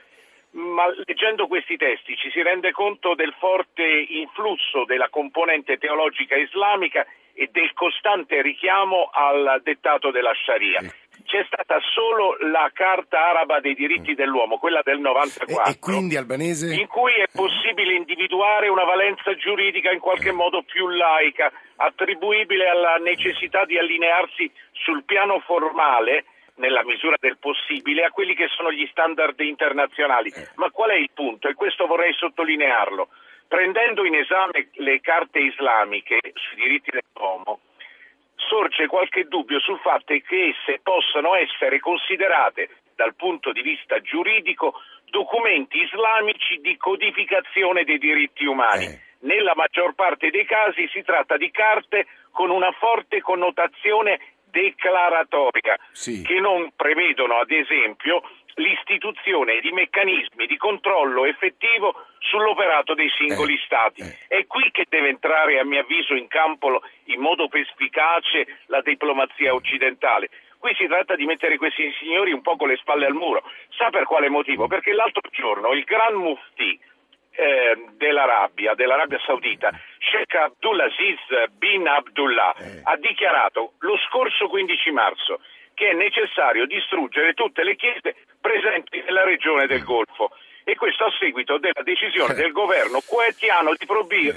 Ma 0.51 0.83
leggendo 1.05 1.47
questi 1.47 1.77
testi 1.77 2.15
ci 2.17 2.29
si 2.29 2.41
rende 2.41 2.71
conto 2.71 3.15
del 3.15 3.33
forte 3.39 3.83
influsso 3.83 4.83
della 4.85 5.07
componente 5.09 5.77
teologica 5.77 6.35
islamica 6.35 7.05
e 7.33 7.49
del 7.51 7.71
costante 7.73 8.41
richiamo 8.41 9.09
al 9.11 9.61
dettato 9.63 10.11
della 10.11 10.33
Sharia. 10.43 10.81
C'è 11.23 11.45
stata 11.45 11.79
solo 11.93 12.35
la 12.51 12.69
Carta 12.73 13.29
araba 13.29 13.59
dei 13.61 13.75
diritti 13.75 14.15
dell'uomo, 14.15 14.57
quella 14.57 14.81
del 14.83 14.99
94, 14.99 15.71
e, 15.71 15.71
e 15.71 15.79
quindi, 15.79 16.17
Albanese? 16.17 16.73
in 16.73 16.87
cui 16.87 17.13
è 17.13 17.27
possibile 17.31 17.93
individuare 17.93 18.67
una 18.67 18.83
valenza 18.83 19.33
giuridica 19.35 19.91
in 19.91 19.99
qualche 19.99 20.31
modo 20.31 20.63
più 20.63 20.89
laica, 20.89 21.51
attribuibile 21.77 22.67
alla 22.67 22.95
necessità 22.95 23.63
di 23.65 23.77
allinearsi 23.77 24.51
sul 24.71 25.03
piano 25.03 25.39
formale 25.39 26.25
nella 26.55 26.83
misura 26.83 27.15
del 27.19 27.37
possibile 27.37 28.03
a 28.03 28.11
quelli 28.11 28.35
che 28.35 28.47
sono 28.47 28.71
gli 28.71 28.87
standard 28.91 29.39
internazionali. 29.39 30.29
Eh. 30.29 30.49
Ma 30.55 30.69
qual 30.69 30.91
è 30.91 30.95
il 30.95 31.09
punto? 31.13 31.47
E 31.47 31.53
questo 31.53 31.87
vorrei 31.87 32.13
sottolinearlo. 32.13 33.09
Prendendo 33.47 34.05
in 34.05 34.15
esame 34.15 34.69
le 34.75 35.01
carte 35.01 35.39
islamiche 35.39 36.19
sui 36.21 36.55
diritti 36.55 36.91
dell'uomo, 36.91 37.59
sorge 38.35 38.87
qualche 38.87 39.25
dubbio 39.25 39.59
sul 39.59 39.79
fatto 39.79 40.13
che 40.25 40.55
esse 40.55 40.79
possano 40.81 41.35
essere 41.35 41.79
considerate 41.79 42.69
dal 42.95 43.15
punto 43.15 43.51
di 43.51 43.61
vista 43.61 43.99
giuridico 44.01 44.75
documenti 45.05 45.81
islamici 45.81 46.59
di 46.61 46.77
codificazione 46.77 47.83
dei 47.83 47.97
diritti 47.97 48.45
umani. 48.45 48.85
Eh. 48.85 48.99
Nella 49.19 49.53
maggior 49.55 49.93
parte 49.93 50.29
dei 50.29 50.45
casi 50.45 50.87
si 50.87 51.03
tratta 51.03 51.37
di 51.37 51.51
carte 51.51 52.07
con 52.31 52.49
una 52.49 52.71
forte 52.71 53.21
connotazione 53.21 54.19
declaratoria, 54.51 55.77
sì. 55.91 56.21
che 56.23 56.39
non 56.39 56.71
prevedono, 56.75 57.39
ad 57.39 57.51
esempio, 57.51 58.21
l'istituzione 58.55 59.59
di 59.59 59.71
meccanismi 59.71 60.45
di 60.45 60.57
controllo 60.57 61.25
effettivo 61.25 62.05
sull'operato 62.19 62.93
dei 62.93 63.09
singoli 63.17 63.55
eh, 63.55 63.61
Stati. 63.65 64.01
Eh. 64.01 64.17
È 64.27 64.45
qui 64.45 64.69
che 64.71 64.85
deve 64.89 65.09
entrare, 65.09 65.59
a 65.59 65.65
mio 65.65 65.81
avviso, 65.81 66.13
in 66.15 66.27
campo 66.27 66.81
in 67.05 67.19
modo 67.19 67.47
perspicace 67.47 68.59
la 68.67 68.81
diplomazia 68.81 69.53
occidentale. 69.53 70.29
Qui 70.57 70.75
si 70.75 70.85
tratta 70.85 71.15
di 71.15 71.25
mettere 71.25 71.57
questi 71.57 71.91
signori 71.99 72.31
un 72.31 72.41
po' 72.41 72.55
con 72.55 72.67
le 72.67 72.77
spalle 72.77 73.07
al 73.07 73.15
muro. 73.15 73.41
Sa 73.69 73.89
per 73.89 74.03
quale 74.03 74.29
motivo? 74.29 74.67
Perché 74.67 74.93
l'altro 74.93 75.27
giorno 75.31 75.73
il 75.73 75.83
Gran 75.83 76.13
Mufti 76.13 76.79
eh, 77.31 77.77
dell'Arabia, 77.97 78.73
dell'Arabia 78.73 79.19
Saudita, 79.25 79.71
Sheikh 79.99 80.35
Abdulaziz 80.35 81.19
bin 81.57 81.87
Abdullah, 81.87 82.53
eh. 82.57 82.81
ha 82.83 82.95
dichiarato 82.97 83.73
lo 83.79 83.97
scorso 84.09 84.47
15 84.47 84.91
marzo 84.91 85.39
che 85.73 85.89
è 85.89 85.93
necessario 85.93 86.65
distruggere 86.65 87.33
tutte 87.33 87.63
le 87.63 87.75
chiese 87.75 88.15
presenti 88.39 89.01
nella 89.01 89.23
regione 89.23 89.67
del 89.67 89.83
Golfo 89.83 90.31
e 90.63 90.75
questo 90.75 91.05
a 91.05 91.11
seguito 91.17 91.57
della 91.57 91.81
decisione 91.83 92.33
del 92.33 92.51
governo 92.51 93.01
coetiano 93.07 93.73
di 93.73 93.85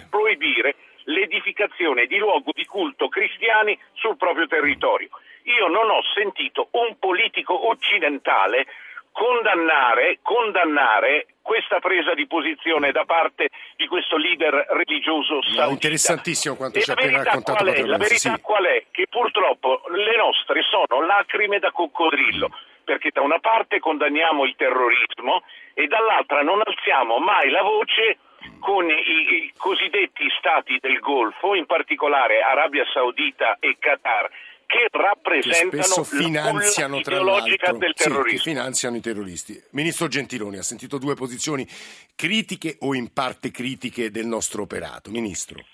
proibire 0.09 0.75
l'edificazione 1.05 2.07
di 2.07 2.17
luoghi 2.17 2.53
di 2.55 2.65
culto 2.65 3.09
cristiani 3.09 3.79
sul 3.93 4.17
proprio 4.17 4.47
territorio. 4.47 5.09
Io 5.45 5.67
non 5.69 5.91
ho 5.91 6.01
sentito 6.15 6.69
un 6.73 6.97
politico 6.99 7.69
occidentale 7.69 8.67
condannare, 9.15 10.19
condannare, 10.23 11.27
questa 11.41 11.79
presa 11.79 12.15
di 12.15 12.27
posizione 12.27 12.91
da 12.91 13.05
parte 13.05 13.49
di 13.77 13.87
questo 13.87 14.17
leader 14.17 14.67
religioso 14.71 15.41
saudita. 15.43 15.65
No, 15.67 15.71
interessantissimo 15.71 16.57
quanto 16.57 16.81
ci 16.81 16.91
ha 16.91 16.95
appena 16.95 17.23
raccontato 17.23 17.65
è, 17.65 17.83
La 17.85 17.97
verità 17.97 18.35
sì. 18.35 18.41
qual 18.41 18.65
è? 18.65 18.87
Che 18.91 19.07
purtroppo 19.09 19.83
le 19.95 20.17
nostre 20.17 20.63
sono 20.63 21.07
lacrime 21.07 21.61
da 21.61 21.71
coccodrillo, 21.71 22.51
perché 22.83 23.11
da 23.13 23.21
una 23.21 23.39
parte 23.39 23.79
condanniamo 23.79 24.45
il 24.45 24.57
terrorismo 24.57 25.45
e 25.75 25.87
dall'altra 25.87 26.43
non 26.43 26.61
alziamo 26.65 27.19
mai 27.19 27.51
la 27.51 27.63
voce 27.63 28.19
con 28.59 28.89
i, 28.91 28.95
i 28.95 29.53
cosiddetti 29.57 30.27
stati 30.39 30.79
del 30.81 30.99
Golfo, 30.99 31.55
in 31.55 31.67
particolare 31.67 32.41
Arabia 32.41 32.85
Saudita 32.93 33.59
e 33.61 33.77
Qatar, 33.79 34.29
che 34.67 34.89
rappresentano 34.91 36.03
che 36.03 36.17
finanziano 36.17 37.01
tra 37.01 37.23
l'altro 37.23 37.77
del 37.77 37.95
terrorismo. 37.95 38.29
Sì, 38.29 38.37
che 38.37 38.43
finanziano 38.43 38.97
i 38.97 39.01
terroristi. 39.01 39.63
Ministro 39.73 40.09
Gentiloni 40.09 40.59
ha 40.59 40.63
sentito 40.63 40.99
due 40.99 41.15
posizioni 41.15 41.67
critiche 42.15 42.77
o 42.81 42.95
in 42.95 43.13
parte 43.13 43.51
critiche 43.51 44.11
del 44.11 44.27
nostro 44.27 44.63
operato. 44.63 45.11
Ministro. 45.11 45.65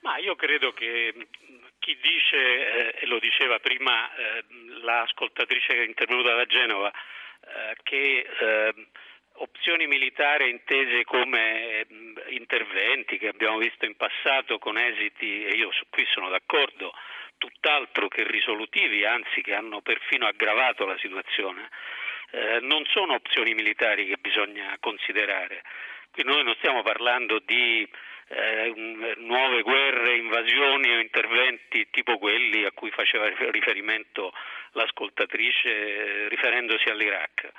Ma 0.00 0.16
io 0.18 0.34
credo 0.34 0.72
che 0.72 1.14
chi 1.78 1.98
dice, 2.00 2.36
eh, 2.36 2.94
e 3.00 3.06
lo 3.06 3.18
diceva 3.18 3.58
prima 3.58 4.14
eh, 4.14 4.44
l'ascoltatrice 4.82 5.74
che 5.74 5.82
è 5.82 5.86
intervenuta 5.86 6.34
da 6.34 6.44
Genova, 6.46 6.90
eh, 6.90 7.76
che 7.82 8.26
eh, 8.40 8.74
opzioni 9.40 9.86
militari 9.86 10.50
intese 10.50 11.04
come 11.04 11.86
interventi 12.28 13.18
che 13.18 13.28
abbiamo 13.28 13.58
visto 13.58 13.86
in 13.86 13.96
passato 13.96 14.58
con 14.58 14.76
esiti, 14.76 15.44
e 15.44 15.56
io 15.56 15.72
su 15.72 15.84
qui 15.88 16.06
sono 16.12 16.28
d'accordo, 16.28 16.92
tutt'altro 17.40 18.08
che 18.08 18.22
risolutivi, 18.26 19.06
anzi 19.06 19.40
che 19.40 19.54
hanno 19.54 19.80
perfino 19.80 20.26
aggravato 20.26 20.84
la 20.84 20.98
situazione, 20.98 21.70
eh, 22.32 22.58
non 22.60 22.84
sono 22.84 23.14
opzioni 23.14 23.54
militari 23.54 24.06
che 24.06 24.18
bisogna 24.20 24.76
considerare. 24.78 25.62
Qui 26.12 26.22
noi 26.22 26.44
non 26.44 26.54
stiamo 26.56 26.82
parlando 26.82 27.40
di 27.44 27.88
eh, 28.28 29.14
nuove 29.16 29.62
guerre, 29.62 30.16
invasioni 30.16 30.90
o 30.90 31.00
interventi 31.00 31.88
tipo 31.90 32.18
quelli 32.18 32.64
a 32.64 32.72
cui 32.72 32.90
faceva 32.90 33.26
riferimento 33.50 34.32
l'ascoltatrice 34.72 36.28
riferendosi 36.28 36.90
all'Iraq. 36.90 37.52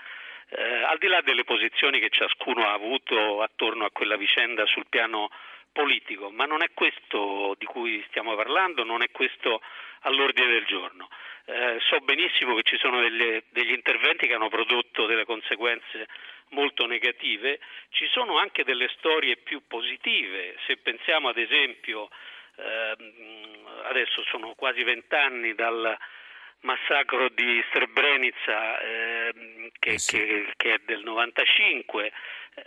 Eh, 0.54 0.84
al 0.84 0.98
di 1.00 1.08
là 1.08 1.22
delle 1.22 1.44
posizioni 1.44 2.00
che 2.00 2.10
ciascuno 2.10 2.68
ha 2.68 2.74
avuto 2.74 3.42
attorno 3.42 3.86
a 3.86 3.92
quella 3.92 4.18
vicenda 4.18 4.66
sul 4.68 4.86
piano 4.90 5.30
politico, 5.72 6.30
ma 6.30 6.46
non 6.46 6.62
è 6.64 6.72
questo 6.74 7.56
di 7.58 7.66
cui 7.66 8.04
stiamo 8.10 8.36
parlando, 8.36 8.84
non 8.84 9.02
è 9.02 9.12
questo 9.12 9.62
all'ordine 10.02 10.48
del 10.48 10.66
giorno. 10.66 11.10
Eh, 11.46 11.80
so 11.90 12.00
benissimo 12.00 12.56
che 12.56 12.64
ci 12.64 12.78
sono 12.78 13.02
delle, 13.02 13.44
degli 13.50 13.72
interventi 13.72 14.28
che 14.28 14.34
hanno 14.34 14.50
prodotto 14.50 15.06
delle 15.06 15.26
conseguenze 15.26 16.08
molto 16.50 16.86
negative, 16.86 17.60
ci 17.90 18.08
sono 18.12 18.38
anche 18.38 18.64
delle 18.64 18.90
storie 18.98 19.38
più 19.38 19.62
positive, 19.68 20.56
se 20.66 20.78
pensiamo 20.78 21.30
ad 21.30 21.38
esempio, 21.38 22.10
eh, 22.56 22.96
adesso 23.86 24.24
sono 24.24 24.54
quasi 24.56 24.84
vent'anni 24.84 25.56
dal 25.56 25.98
massacro 26.62 27.30
di 27.30 27.64
Srebrenica 27.72 28.80
eh, 28.80 29.72
che, 29.80 29.90
eh 29.92 30.00
sì. 30.00 30.18
che, 30.18 30.54
che, 30.58 30.74
è 30.74 30.82
del 30.86 31.04
95, 31.04 32.12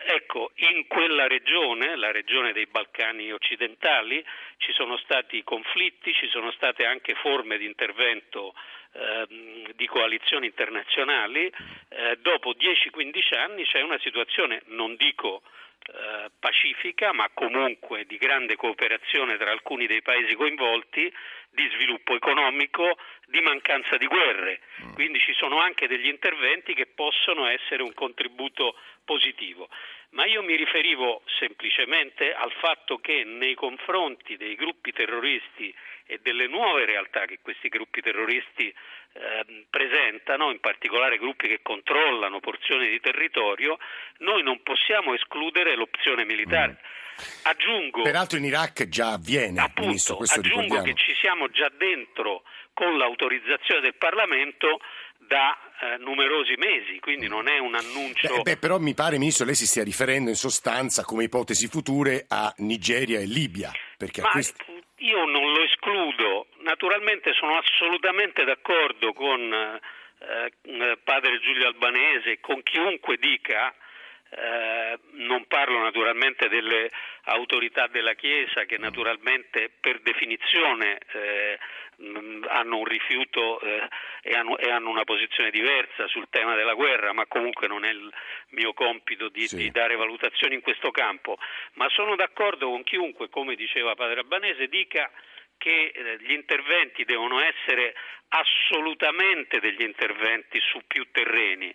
ecco, 0.07 0.53
in 0.57 0.87
quella 0.87 1.27
regione, 1.27 1.97
la 1.97 2.11
regione 2.11 2.53
dei 2.53 2.67
Balcani 2.67 3.33
occidentali, 3.33 4.25
ci 4.57 4.73
sono 4.73 4.97
stati 4.99 5.43
conflitti, 5.45 6.13
ci 6.13 6.29
sono 6.29 6.51
state 6.53 6.85
anche 6.85 7.15
forme 7.15 7.59
di 7.59 7.67
intervento 7.67 8.55
eh, 8.93 9.73
di 9.75 9.87
coalizioni 9.87 10.47
internazionali, 10.47 11.53
eh, 11.89 12.19
dopo 12.21 12.53
10-15 12.53 13.37
anni 13.37 13.65
c'è 13.65 13.81
una 13.83 13.99
situazione, 13.99 14.63
non 14.67 14.97
dico 14.97 15.43
eh, 15.87 16.31
pacifica, 16.39 17.13
ma 17.13 17.29
comunque 17.35 18.07
di 18.07 18.17
grande 18.17 18.57
cooperazione 18.57 19.37
tra 19.37 19.51
alcuni 19.51 19.87
dei 19.87 20.01
paesi 20.01 20.35
coinvolti, 20.35 21.13
di 21.51 21.69
sviluppo 21.75 22.15
economico, 22.15 22.97
di 23.27 23.41
mancanza 23.41 23.97
di 23.97 24.07
guerre. 24.07 24.61
Mm. 24.83 24.93
Quindi 24.95 25.19
ci 25.21 25.35
sono 25.35 25.61
anche 25.61 25.87
degli 25.87 26.07
interventi 26.07 26.75
che 26.75 26.87
possono 26.87 27.47
essere 27.47 27.83
un 27.83 27.93
contributo 27.93 28.77
positivo. 29.05 29.69
Ma 30.15 30.27
io 30.27 30.43
mi 30.43 30.55
riferivo 30.55 31.23
semplicemente 31.39 32.33
al 32.33 32.53
fatto 32.61 32.99
che 32.99 33.25
nei 33.25 33.55
confronti 33.55 34.37
dei 34.37 34.55
gruppi 34.55 34.93
terroristi 34.93 35.75
e 36.07 36.21
delle 36.23 36.47
nuove 36.47 36.85
realtà 36.85 37.25
che 37.25 37.41
questi 37.43 37.69
gruppi 37.69 38.01
terroristi 38.01 38.69
eh, 38.69 39.65
presentano, 39.69 40.53
in 40.53 40.61
particolare 40.61 41.19
gruppi 41.19 41.49
che 41.49 41.61
controllano 41.63 42.39
porzioni 42.39 42.89
di 42.89 43.01
territorio, 43.01 43.77
noi 44.19 44.45
non 44.45 44.63
possiamo 44.63 45.15
escludere 45.15 45.75
l'opzione 45.75 46.25
militare. 46.25 46.79
Mm. 46.81 47.03
Aggiungo, 47.43 48.03
Peraltro 48.03 48.39
in 48.39 48.45
Iraq 48.45 48.89
già 48.89 49.13
avviene, 49.13 49.61
appunto, 49.61 49.83
Ministro, 49.83 50.19
aggiungo 50.21 50.83
che 50.83 50.95
ci 50.95 51.15
siamo 51.15 51.49
già 51.49 51.71
dentro 51.77 52.43
con 52.73 52.99
l'autorizzazione 52.99 53.81
del 53.81 53.95
Parlamento 53.95 54.81
da 55.27 55.57
eh, 55.81 55.99
numerosi 55.99 56.55
mesi, 56.57 56.99
quindi 57.01 57.29
non 57.29 57.49
è 57.49 57.59
un 57.59 57.75
annuncio. 57.75 58.35
Beh, 58.37 58.43
beh, 58.43 58.57
però 58.57 58.79
mi 58.79 58.95
pare, 58.95 59.19
Ministro, 59.19 59.45
lei 59.45 59.55
si 59.55 59.67
stia 59.67 59.85
riferendo 59.85 60.31
in 60.31 60.37
sostanza 60.37 61.05
come 61.05 61.25
ipotesi 61.25 61.69
future 61.69 62.25
a 62.29 62.53
Nigeria 62.59 63.19
e 63.19 63.27
Libia. 63.27 63.71
Perché 63.97 64.21
Ma 64.21 64.31
questi... 64.31 64.83
io 64.99 65.25
non 65.25 65.53
lo 65.53 65.63
escludo, 65.63 66.47
naturalmente 66.63 67.33
sono 67.35 67.57
assolutamente 67.57 68.45
d'accordo 68.45 69.13
con 69.13 69.41
eh, 69.41 69.81
eh 70.63 70.99
padre 71.03 71.39
Giulio 71.41 71.69
Albanese, 71.69 72.41
con 72.41 72.63
chiunque 72.63 73.17
dica 73.19 73.75
eh, 74.37 74.99
non 75.13 75.47
parlo 75.47 75.79
naturalmente 75.79 76.49
delle 76.49 76.91
autorità 77.25 77.87
della 77.87 78.15
Chiesa 78.15 78.65
che 78.65 78.79
naturalmente 78.79 79.71
per 79.81 80.01
definizione 80.01 80.99
eh, 81.13 81.59
hanno 82.49 82.79
un 82.79 82.85
rifiuto 82.85 83.61
eh, 83.61 83.89
e, 84.23 84.35
hanno, 84.35 84.59
e, 84.59 84.71
hanno, 84.71 84.91
una 84.91 85.05
posizione 85.05 85.51
diversa 85.51 86.09
sul 86.09 86.27
tema 86.29 86.57
della 86.57 86.75
guerra, 86.75 87.13
ma 87.13 87.27
comunque 87.27 87.69
non 87.69 87.85
è 87.85 87.91
il 87.91 88.13
mio 88.51 88.73
compito 88.73 89.29
di, 89.29 89.47
sì. 89.47 89.57
di 89.57 89.71
dare 89.71 89.95
valutazioni 89.95 90.55
in 90.55 90.61
questo 90.61 90.91
campo. 90.91 91.39
Ma 91.75 91.89
sono 91.91 92.17
d'accordo 92.17 92.69
con 92.71 92.83
chiunque, 92.83 93.29
come 93.29 93.55
diceva 93.55 93.95
Padre 93.95 94.21
Albanese, 94.21 94.67
dica 94.67 95.11
che 95.59 95.93
eh, 95.95 96.17
gli 96.21 96.33
interventi 96.33 97.05
devono 97.05 97.41
essere 97.41 97.95
assolutamente 98.29 99.61
degli 99.61 99.83
interventi 99.83 100.59
su 100.61 100.81
più 100.87 101.07
terreni. 101.13 101.73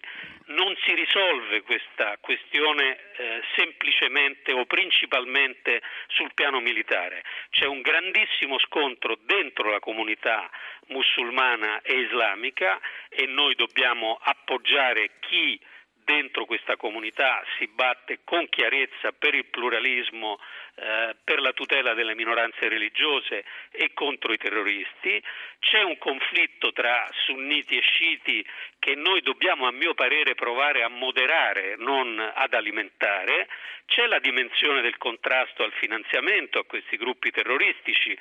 Non 0.47 0.75
si 0.83 0.93
risolve 0.93 1.61
questa 1.61 2.17
questione 2.19 2.97
eh, 3.15 3.41
semplicemente 3.55 4.51
o 4.51 4.65
principalmente 4.65 5.81
sul 6.07 6.33
piano 6.33 6.59
militare. 6.59 7.23
C'è 7.51 7.65
un 7.65 7.81
grandissimo 7.81 8.59
scontro 8.59 9.17
dentro 9.21 9.69
la 9.69 9.79
comunità 9.79 10.49
musulmana 10.87 11.81
e 11.81 11.99
islamica 11.99 12.79
e 13.09 13.25
noi 13.27 13.55
dobbiamo 13.55 14.19
appoggiare 14.21 15.11
chi 15.19 15.59
dentro 16.09 16.45
questa 16.45 16.75
comunità 16.75 17.43
si 17.57 17.67
batte 17.67 18.21
con 18.23 18.49
chiarezza 18.49 19.11
per 19.11 19.35
il 19.35 19.45
pluralismo, 19.45 20.39
eh, 20.81 21.15
per 21.23 21.41
la 21.41 21.51
tutela 21.51 21.93
delle 21.93 22.15
minoranze 22.15 22.69
religiose 22.69 23.43
e 23.69 23.91
contro 23.93 24.31
i 24.31 24.37
terroristi. 24.37 25.21
C'è 25.59 25.81
un 25.81 25.97
conflitto 25.97 26.71
tra 26.71 27.05
sunniti 27.25 27.77
e 27.77 27.81
sciiti 27.81 28.45
che 28.79 28.95
noi 28.95 29.21
dobbiamo, 29.21 29.67
a 29.67 29.71
mio 29.71 29.93
parere, 29.93 30.35
provare 30.35 30.83
a 30.83 30.87
moderare, 30.87 31.75
non 31.77 32.17
ad 32.33 32.53
alimentare. 32.53 33.49
C'è 33.87 34.05
la 34.05 34.19
dimensione 34.19 34.81
del 34.81 34.97
contrasto 34.97 35.63
al 35.63 35.73
finanziamento 35.73 36.59
a 36.59 36.65
questi 36.65 36.95
gruppi 36.95 37.29
terroristici 37.31 38.17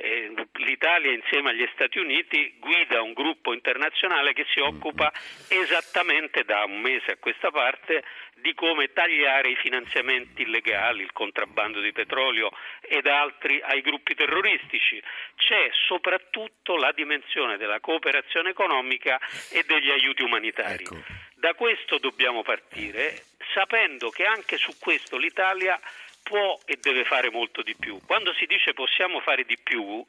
eh, 0.00 0.32
l'Italia 0.54 1.12
insieme 1.12 1.50
agli 1.50 1.68
Stati 1.72 1.98
Uniti 1.98 2.54
guida 2.58 3.02
un 3.02 3.12
gruppo 3.12 3.52
internazionale 3.52 4.32
che 4.32 4.46
si 4.52 4.60
occupa 4.60 5.12
esattamente 5.48 6.44
da 6.44 6.64
un 6.64 6.80
mese 6.80 7.12
a 7.12 7.16
questa 7.18 7.50
parte 7.50 8.04
di 8.40 8.54
come 8.54 8.92
tagliare 8.92 9.50
i 9.50 9.56
finanziamenti 9.56 10.42
illegali, 10.42 11.02
il 11.02 11.12
contrabbando 11.12 11.80
di 11.80 11.92
petrolio 11.92 12.50
ed 12.80 13.06
altri 13.06 13.60
ai 13.62 13.80
gruppi 13.80 14.14
terroristici. 14.14 15.02
C'è 15.36 15.70
soprattutto 15.86 16.76
la 16.76 16.92
dimensione 16.92 17.56
della 17.56 17.80
cooperazione 17.80 18.50
economica 18.50 19.18
e 19.50 19.64
degli 19.66 19.90
aiuti 19.90 20.22
umanitari. 20.22 20.84
Ecco. 20.84 21.02
Da 21.34 21.54
questo 21.54 21.98
dobbiamo 21.98 22.42
partire, 22.42 23.22
sapendo 23.54 24.10
che 24.10 24.24
anche 24.24 24.56
su 24.56 24.76
questo 24.78 25.16
l'Italia 25.16 25.78
può 26.22 26.58
e 26.66 26.76
deve 26.80 27.04
fare 27.04 27.30
molto 27.30 27.62
di 27.62 27.74
più. 27.74 27.98
Quando 28.06 28.34
si 28.34 28.46
dice 28.46 28.74
possiamo 28.74 29.20
fare 29.20 29.44
di 29.44 29.56
più, 29.62 30.04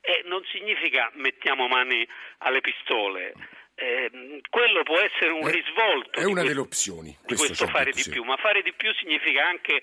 eh, 0.00 0.22
non 0.26 0.44
significa 0.44 1.10
mettiamo 1.14 1.66
mani 1.66 2.06
alle 2.38 2.60
pistole. 2.60 3.32
Eh, 3.76 4.40
quello 4.50 4.82
può 4.84 4.98
essere 5.00 5.30
un 5.30 5.46
risvolto. 5.50 6.20
È 6.20 6.24
una 6.24 6.42
delle 6.42 6.60
opzioni. 6.60 7.16
Di 7.26 7.34
questo 7.34 7.66
fare 7.66 7.90
di 7.90 8.04
più, 8.08 8.22
ma 8.22 8.36
fare 8.36 8.62
di 8.62 8.72
più 8.72 8.92
significa 8.94 9.46
anche 9.46 9.82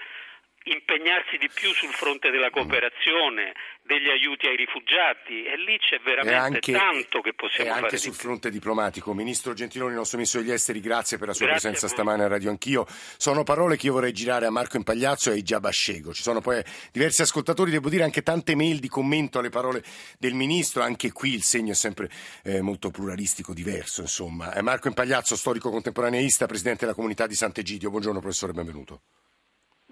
impegnarsi 0.63 1.37
di 1.37 1.49
più 1.51 1.73
sul 1.73 1.89
fronte 1.89 2.29
della 2.29 2.51
cooperazione, 2.51 3.53
degli 3.81 4.09
aiuti 4.09 4.45
ai 4.45 4.55
rifugiati 4.55 5.43
e 5.43 5.57
lì 5.57 5.77
c'è 5.79 5.99
veramente 5.99 6.35
anche, 6.35 6.71
tanto 6.71 7.21
che 7.21 7.33
possiamo 7.33 7.69
fare. 7.69 7.81
E 7.81 7.83
anche 7.85 7.97
sul 7.97 8.13
fronte 8.13 8.51
diplomatico. 8.51 9.13
Ministro 9.13 9.53
Gentiloni, 9.53 9.95
nostro 9.95 10.17
Ministro 10.17 10.41
degli 10.41 10.51
Esteri, 10.51 10.79
grazie 10.79 11.17
per 11.17 11.27
la 11.27 11.33
sua 11.33 11.47
grazie 11.47 11.69
presenza 11.69 11.93
stamane 11.93 12.23
a 12.23 12.27
Radio 12.27 12.51
Anch'io. 12.51 12.85
Sono 13.17 13.43
parole 13.43 13.75
che 13.75 13.87
io 13.87 13.93
vorrei 13.93 14.13
girare 14.13 14.45
a 14.45 14.51
Marco 14.51 14.77
Impagliazzo 14.77 15.31
e 15.31 15.39
a 15.39 15.41
Giaba 15.41 15.71
Scego. 15.71 16.13
Ci 16.13 16.21
sono 16.21 16.41
poi 16.41 16.63
diversi 16.91 17.23
ascoltatori, 17.23 17.71
devo 17.71 17.89
dire 17.89 18.03
anche 18.03 18.21
tante 18.21 18.55
mail 18.55 18.79
di 18.79 18.87
commento 18.87 19.39
alle 19.39 19.49
parole 19.49 19.83
del 20.19 20.35
Ministro, 20.35 20.83
anche 20.83 21.11
qui 21.11 21.33
il 21.33 21.43
segno 21.43 21.71
è 21.71 21.75
sempre 21.75 22.09
eh, 22.43 22.61
molto 22.61 22.91
pluralistico, 22.91 23.53
diverso 23.53 24.01
insomma. 24.01 24.53
Marco 24.61 24.87
Impagliazzo, 24.89 25.35
storico 25.35 25.71
contemporaneista, 25.71 26.45
Presidente 26.45 26.81
della 26.81 26.93
Comunità 26.95 27.25
di 27.25 27.33
Sant'Egidio. 27.35 27.89
Buongiorno 27.89 28.19
professore, 28.19 28.53
benvenuto. 28.53 29.01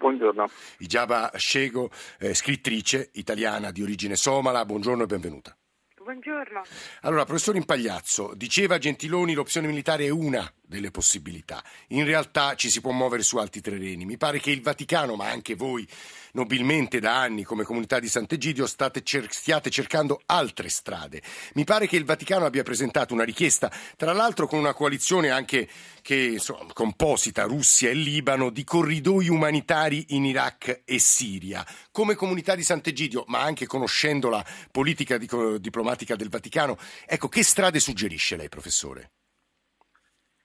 Buongiorno. 0.00 0.48
Ijaba 0.78 1.30
Scego, 1.36 1.90
eh, 2.18 2.32
scrittrice 2.32 3.10
italiana 3.12 3.70
di 3.70 3.82
origine 3.82 4.16
somala, 4.16 4.64
buongiorno 4.64 5.02
e 5.02 5.06
benvenuta. 5.06 5.54
Buongiorno. 6.02 6.62
Allora, 7.02 7.26
professor 7.26 7.54
Impagliazzo, 7.54 8.32
diceva 8.34 8.78
Gentiloni 8.78 9.34
l'opzione 9.34 9.66
militare 9.66 10.06
è 10.06 10.08
una 10.08 10.50
delle 10.70 10.90
possibilità. 10.92 11.62
In 11.88 12.04
realtà 12.04 12.54
ci 12.54 12.70
si 12.70 12.80
può 12.80 12.92
muovere 12.92 13.24
su 13.24 13.36
altri 13.36 13.60
terreni. 13.60 14.06
Mi 14.06 14.16
pare 14.16 14.38
che 14.40 14.52
il 14.52 14.62
Vaticano, 14.62 15.16
ma 15.16 15.28
anche 15.28 15.56
voi 15.56 15.86
nobilmente 16.32 17.00
da 17.00 17.20
anni 17.20 17.42
come 17.42 17.64
comunità 17.64 17.98
di 17.98 18.08
Sant'Egidio 18.08 18.66
cer- 19.02 19.32
stiate 19.32 19.68
cercando 19.68 20.22
altre 20.26 20.68
strade. 20.68 21.20
Mi 21.54 21.64
pare 21.64 21.88
che 21.88 21.96
il 21.96 22.04
Vaticano 22.04 22.46
abbia 22.46 22.62
presentato 22.62 23.12
una 23.12 23.24
richiesta, 23.24 23.70
tra 23.96 24.12
l'altro 24.12 24.46
con 24.46 24.60
una 24.60 24.72
coalizione 24.72 25.30
anche 25.30 25.68
che, 26.00 26.14
insomma, 26.14 26.72
composita 26.72 27.42
Russia 27.42 27.90
e 27.90 27.94
Libano, 27.94 28.50
di 28.50 28.62
corridoi 28.62 29.28
umanitari 29.28 30.06
in 30.10 30.24
Iraq 30.24 30.82
e 30.84 30.98
Siria. 31.00 31.66
Come 31.90 32.14
comunità 32.14 32.54
di 32.54 32.62
Sant'Egidio, 32.62 33.24
ma 33.26 33.40
anche 33.40 33.66
conoscendo 33.66 34.28
la 34.28 34.44
politica 34.70 35.18
di- 35.18 35.28
diplomatica 35.58 36.14
del 36.14 36.28
Vaticano, 36.28 36.78
ecco, 37.06 37.28
che 37.28 37.42
strade 37.42 37.80
suggerisce 37.80 38.36
lei, 38.36 38.48
professore? 38.48 39.10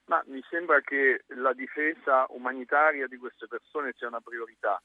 Ma 0.06 0.22
mi 0.28 0.44
sembra 0.50 0.82
che 0.82 1.24
la 1.30 1.54
difesa 1.54 2.26
umanitaria 2.30 3.08
di 3.08 3.18
queste 3.18 3.48
persone 3.48 3.94
sia 3.98 4.08
una 4.08 4.22
priorità. 4.22 4.82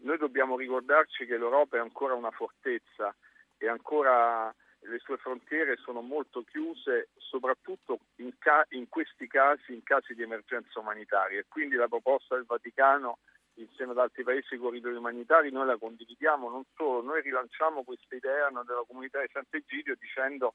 Noi 0.00 0.18
dobbiamo 0.18 0.56
ricordarci 0.56 1.26
che 1.26 1.38
l'Europa 1.38 1.76
è 1.76 1.80
ancora 1.80 2.14
una 2.14 2.32
fortezza 2.32 3.14
e 3.56 3.68
ancora 3.68 4.52
le 4.86 4.98
sue 4.98 5.16
frontiere 5.16 5.76
sono 5.76 6.00
molto 6.00 6.42
chiuse, 6.42 7.08
soprattutto 7.16 8.00
in, 8.16 8.36
ca- 8.38 8.66
in 8.70 8.88
questi 8.88 9.26
casi, 9.26 9.72
in 9.72 9.82
casi 9.82 10.14
di 10.14 10.22
emergenza 10.22 10.80
umanitaria. 10.80 11.38
E 11.38 11.46
quindi 11.48 11.76
la 11.76 11.88
proposta 11.88 12.34
del 12.34 12.44
Vaticano 12.44 13.18
insieme 13.54 13.92
ad 13.92 13.98
altri 13.98 14.24
paesi 14.24 14.56
corridoi 14.56 14.96
umanitari 14.96 15.50
noi 15.50 15.66
la 15.66 15.78
condividiamo, 15.78 16.50
non 16.50 16.64
solo, 16.74 17.02
noi 17.02 17.22
rilanciamo 17.22 17.84
questa 17.84 18.14
idea 18.16 18.48
della 18.48 18.84
comunità 18.86 19.20
di 19.20 19.28
Sant'Egidio 19.32 19.94
dicendo 19.98 20.54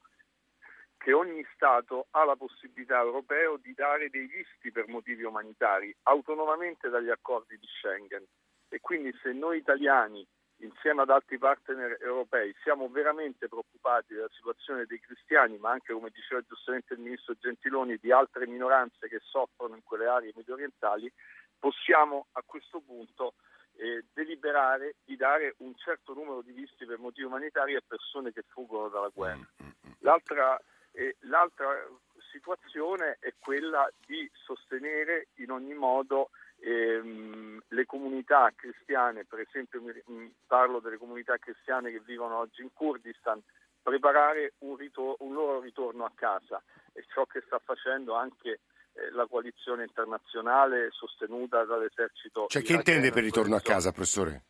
che 1.00 1.14
ogni 1.14 1.42
Stato 1.54 2.08
ha 2.10 2.24
la 2.24 2.36
possibilità 2.36 3.00
europeo 3.00 3.56
di 3.56 3.72
dare 3.72 4.10
dei 4.10 4.26
visti 4.26 4.70
per 4.70 4.86
motivi 4.88 5.22
umanitari, 5.22 5.94
autonomamente 6.02 6.90
dagli 6.90 7.08
accordi 7.08 7.56
di 7.56 7.66
Schengen. 7.66 8.22
E 8.68 8.80
quindi 8.80 9.10
se 9.22 9.32
noi 9.32 9.56
italiani, 9.56 10.26
insieme 10.58 11.00
ad 11.00 11.08
altri 11.08 11.38
partner 11.38 11.96
europei, 12.02 12.54
siamo 12.62 12.90
veramente 12.90 13.48
preoccupati 13.48 14.12
della 14.12 14.28
situazione 14.36 14.84
dei 14.84 15.00
cristiani, 15.00 15.56
ma 15.56 15.70
anche, 15.70 15.94
come 15.94 16.10
diceva 16.12 16.42
giustamente 16.42 16.92
il 16.92 17.00
Ministro 17.00 17.34
Gentiloni, 17.34 17.96
di 17.96 18.12
altre 18.12 18.46
minoranze 18.46 19.08
che 19.08 19.20
soffrono 19.22 19.76
in 19.76 19.82
quelle 19.82 20.06
aree 20.06 20.32
medio 20.36 20.52
orientali, 20.52 21.10
possiamo 21.58 22.26
a 22.32 22.42
questo 22.44 22.80
punto 22.80 23.32
eh, 23.76 24.04
deliberare 24.12 24.96
di 25.02 25.16
dare 25.16 25.54
un 25.58 25.74
certo 25.76 26.12
numero 26.12 26.42
di 26.42 26.52
visti 26.52 26.84
per 26.84 26.98
motivi 26.98 27.26
umanitari 27.26 27.74
a 27.74 27.82
persone 27.86 28.34
che 28.34 28.44
fuggono 28.46 28.88
dalla 28.88 29.08
guerra. 29.08 29.48
Mm, 29.62 29.64
mm, 29.64 29.68
mm. 29.88 29.92
L'altra 30.00 30.60
e 30.92 31.16
l'altra 31.20 31.86
situazione 32.30 33.16
è 33.20 33.34
quella 33.38 33.90
di 34.06 34.28
sostenere 34.32 35.28
in 35.36 35.50
ogni 35.50 35.74
modo 35.74 36.30
ehm, 36.60 37.62
le 37.68 37.86
comunità 37.86 38.52
cristiane, 38.54 39.24
per 39.24 39.40
esempio 39.40 39.82
parlo 40.46 40.80
delle 40.80 40.98
comunità 40.98 41.36
cristiane 41.38 41.90
che 41.90 42.00
vivono 42.00 42.38
oggi 42.38 42.62
in 42.62 42.72
Kurdistan, 42.72 43.42
preparare 43.82 44.54
un, 44.58 44.76
ritor- 44.76 45.16
un 45.20 45.34
loro 45.34 45.60
ritorno 45.60 46.04
a 46.04 46.12
casa 46.14 46.62
e 46.92 47.04
ciò 47.12 47.24
che 47.24 47.42
sta 47.46 47.58
facendo 47.58 48.14
anche 48.14 48.60
eh, 48.92 49.10
la 49.12 49.26
coalizione 49.26 49.84
internazionale 49.84 50.90
sostenuta 50.90 51.64
dall'esercito. 51.64 52.46
Cioè 52.48 52.62
che 52.62 52.74
intende 52.74 53.10
per 53.10 53.22
ritorno 53.22 53.56
a 53.56 53.60
casa, 53.60 53.92
professore? 53.92 54.44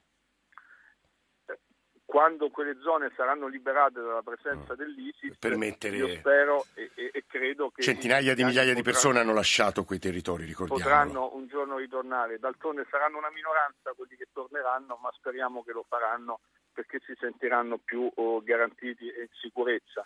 Quando 2.10 2.50
quelle 2.50 2.76
zone 2.80 3.12
saranno 3.14 3.46
liberate 3.46 4.00
dalla 4.00 4.20
presenza 4.20 4.72
mm. 4.72 4.76
dell'ISIS, 4.76 5.38
Permettere... 5.38 5.96
io 5.96 6.08
spero 6.08 6.66
e, 6.74 6.90
e, 6.96 7.10
e, 7.12 7.24
credo 7.24 7.70
che... 7.70 7.82
Centinaia 7.82 8.34
di 8.34 8.42
migliaia 8.42 8.74
di 8.74 8.82
persone 8.82 9.20
hanno 9.20 9.32
lasciato 9.32 9.84
quei 9.84 10.00
territori, 10.00 10.44
ricordiamo. 10.44 10.82
Potranno 10.82 11.36
un 11.36 11.46
giorno 11.46 11.76
ritornare, 11.76 12.40
d'altronde 12.40 12.84
saranno 12.90 13.18
una 13.18 13.30
minoranza 13.30 13.92
quelli 13.94 14.16
che 14.16 14.26
torneranno, 14.32 14.98
ma 15.00 15.12
speriamo 15.12 15.62
che 15.62 15.70
lo 15.70 15.84
faranno 15.86 16.40
perché 16.72 16.98
si 17.06 17.14
sentiranno 17.16 17.78
più 17.78 18.10
oh, 18.12 18.42
garantiti 18.42 19.08
e 19.08 19.22
in 19.22 19.28
sicurezza. 19.40 20.04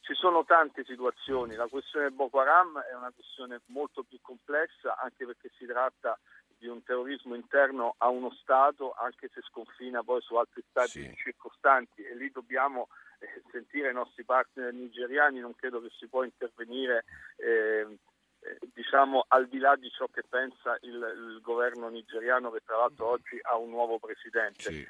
Ci 0.00 0.12
sono 0.12 0.44
tante 0.44 0.84
situazioni, 0.84 1.54
la 1.54 1.66
questione 1.66 2.10
Boko 2.10 2.40
Haram 2.40 2.78
è 2.78 2.94
una 2.94 3.10
questione 3.14 3.62
molto 3.68 4.02
più 4.02 4.18
complessa 4.20 4.98
anche 5.00 5.24
perché 5.24 5.50
si 5.56 5.64
tratta 5.64 6.18
di 6.58 6.66
un 6.66 6.82
terrorismo 6.82 7.34
interno 7.34 7.94
a 7.98 8.08
uno 8.08 8.30
Stato, 8.32 8.92
anche 8.92 9.30
se 9.32 9.40
sconfina 9.42 10.02
poi 10.02 10.20
su 10.20 10.34
altri 10.34 10.62
Stati 10.68 11.02
sì. 11.02 11.14
circostanti 11.16 12.02
e 12.02 12.14
lì 12.16 12.30
dobbiamo 12.30 12.88
eh, 13.20 13.42
sentire 13.50 13.90
i 13.90 13.94
nostri 13.94 14.24
partner 14.24 14.72
nigeriani, 14.72 15.40
non 15.40 15.54
credo 15.54 15.80
che 15.80 15.90
si 15.98 16.08
può 16.08 16.24
intervenire 16.24 17.04
eh, 17.36 17.98
eh, 18.40 18.58
diciamo 18.72 19.24
al 19.28 19.48
di 19.48 19.58
là 19.58 19.74
di 19.76 19.90
ciò 19.90 20.06
che 20.06 20.22
pensa 20.28 20.76
il, 20.82 20.94
il, 20.94 21.40
governo 21.42 21.88
nigeriano 21.88 22.50
che 22.50 22.60
tra 22.64 22.76
l'altro 22.76 23.08
oggi 23.08 23.38
ha 23.42 23.56
un 23.56 23.70
nuovo 23.70 23.98
presidente. 23.98 24.62
Sì. 24.70 24.88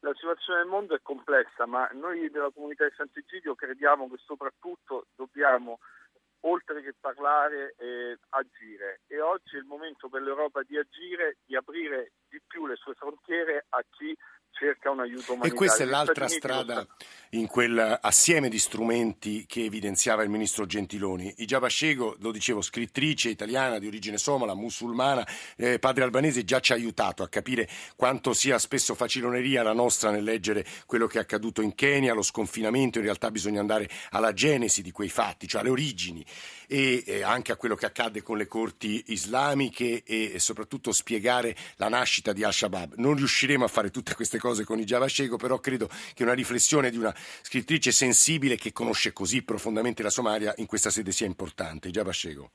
La 0.00 0.12
situazione 0.14 0.60
del 0.60 0.68
mondo 0.68 0.96
è 0.96 1.00
complessa, 1.00 1.64
ma 1.64 1.88
noi 1.92 2.28
della 2.28 2.50
comunità 2.52 2.84
di 2.88 2.94
Sant'Egidio 2.96 3.54
crediamo 3.54 4.08
che 4.08 4.16
soprattutto 4.24 5.06
dobbiamo 5.14 5.78
oltre 6.40 6.82
che 6.82 6.94
parlare, 6.98 7.74
eh, 7.78 8.18
agire. 8.30 9.00
E 9.06 9.20
oggi 9.20 9.56
è 9.56 9.58
il 9.58 9.64
momento 9.64 10.08
per 10.08 10.22
l'Europa 10.22 10.62
di 10.62 10.76
agire, 10.76 11.38
di 11.44 11.56
aprire 11.56 12.12
di 12.28 12.40
più 12.46 12.66
le 12.66 12.76
sue 12.76 12.94
frontiere 12.94 13.66
a 13.70 13.84
chi 13.90 14.16
cerca 14.58 14.90
un 14.90 15.00
aiuto 15.00 15.32
umanitario. 15.32 15.52
E 15.52 15.56
questa 15.56 15.82
è 15.84 15.86
l'altra 15.86 16.28
strada 16.28 16.86
in 17.30 17.46
quel 17.46 17.98
assieme 18.00 18.48
di 18.48 18.58
strumenti 18.58 19.44
che 19.46 19.64
evidenziava 19.64 20.22
il 20.22 20.30
ministro 20.30 20.66
Gentiloni. 20.66 21.34
Ijaba 21.38 21.68
Shego, 21.68 22.16
lo 22.20 22.30
dicevo, 22.30 22.62
scrittrice 22.62 23.28
italiana 23.28 23.78
di 23.78 23.86
origine 23.86 24.16
somala, 24.16 24.54
musulmana, 24.54 25.26
eh, 25.56 25.78
padre 25.78 26.04
albanese, 26.04 26.44
già 26.44 26.60
ci 26.60 26.72
ha 26.72 26.74
aiutato 26.74 27.22
a 27.22 27.28
capire 27.28 27.68
quanto 27.96 28.32
sia 28.32 28.58
spesso 28.58 28.94
faciloneria 28.94 29.62
la 29.62 29.74
nostra 29.74 30.10
nel 30.10 30.24
leggere 30.24 30.64
quello 30.86 31.06
che 31.06 31.18
è 31.18 31.20
accaduto 31.20 31.60
in 31.60 31.74
Kenya, 31.74 32.14
lo 32.14 32.22
sconfinamento, 32.22 32.98
in 32.98 33.04
realtà 33.04 33.30
bisogna 33.30 33.60
andare 33.60 33.88
alla 34.10 34.32
genesi 34.32 34.82
di 34.82 34.90
quei 34.90 35.08
fatti, 35.08 35.46
cioè 35.46 35.60
alle 35.60 35.70
origini 35.70 36.24
e 36.66 37.02
eh, 37.06 37.22
anche 37.22 37.52
a 37.52 37.56
quello 37.56 37.74
che 37.74 37.86
accadde 37.86 38.22
con 38.22 38.36
le 38.36 38.46
corti 38.46 39.04
islamiche 39.08 40.02
e, 40.04 40.32
e 40.34 40.38
soprattutto 40.38 40.92
spiegare 40.92 41.56
la 41.76 41.88
nascita 41.88 42.32
di 42.32 42.44
Al-Shabaab. 42.44 42.94
Non 42.96 43.14
riusciremo 43.14 43.64
a 43.64 43.68
fare 43.68 43.90
tutte 43.90 44.14
queste 44.14 44.38
cose 44.38 44.47
con 44.64 44.78
Ijaba 44.78 45.08
Shego, 45.08 45.36
però 45.36 45.58
credo 45.58 45.88
che 46.14 46.22
una 46.22 46.34
riflessione 46.34 46.90
di 46.90 46.96
una 46.96 47.14
scrittrice 47.14 47.92
sensibile 47.92 48.56
che 48.56 48.72
conosce 48.72 49.12
così 49.12 49.42
profondamente 49.42 50.02
la 50.02 50.10
Somalia 50.10 50.54
in 50.56 50.66
questa 50.66 50.90
sede 50.90 51.12
sia 51.12 51.26
importante. 51.26 51.90
Già 51.90 52.02
Bascego. 52.02 52.50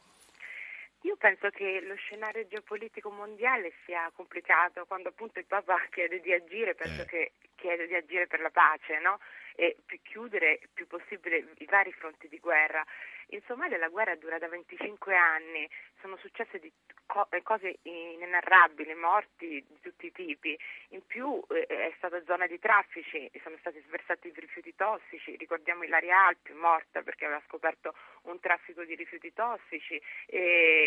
Io 1.01 1.17
penso 1.17 1.49
che 1.49 1.81
lo 1.85 1.95
scenario 1.95 2.47
geopolitico 2.47 3.09
mondiale 3.09 3.73
sia 3.85 4.09
complicato 4.15 4.85
quando 4.87 5.09
appunto 5.09 5.39
il 5.39 5.45
Papa 5.45 5.75
chiede 5.89 6.21
di 6.21 6.31
agire, 6.31 6.75
penso 6.75 7.01
eh. 7.01 7.05
che 7.05 7.31
chiede 7.63 7.87
di 7.87 7.95
agire 7.95 8.27
per 8.27 8.41
la 8.41 8.49
pace, 8.49 8.99
no? 8.99 9.19
E 9.55 9.77
chiudere 10.01 10.59
il 10.61 10.69
più 10.73 10.85
possibile 10.85 11.47
i 11.59 11.65
vari 11.65 11.93
fronti 11.93 12.27
di 12.27 12.39
guerra. 12.39 12.83
In 13.27 13.41
Somalia 13.47 13.77
la 13.77 13.87
guerra 13.87 14.15
dura 14.15 14.37
da 14.37 14.49
25 14.49 15.15
anni, 15.15 15.69
sono 16.01 16.17
successe 16.17 16.59
co- 17.05 17.27
eh, 17.31 17.41
cose 17.41 17.79
inenarrabili, 17.83 18.93
morti 18.95 19.63
di 19.65 19.79
tutti 19.79 20.07
i 20.07 20.11
tipi, 20.11 20.59
in 20.89 21.05
più 21.05 21.41
eh, 21.49 21.65
è 21.65 21.93
stata 21.97 22.21
zona 22.25 22.47
di 22.47 22.59
traffici, 22.59 23.31
sono 23.41 23.55
stati 23.59 23.81
sversati 23.87 24.31
rifiuti 24.35 24.75
tossici, 24.75 25.37
ricordiamo 25.37 25.83
Ilaria 25.83 26.25
Alpi 26.27 26.51
morta 26.53 27.01
perché 27.01 27.25
aveva 27.25 27.41
scoperto 27.47 27.95
un 28.23 28.39
traffico 28.39 28.83
di 28.83 28.95
rifiuti 28.95 29.31
tossici, 29.33 30.01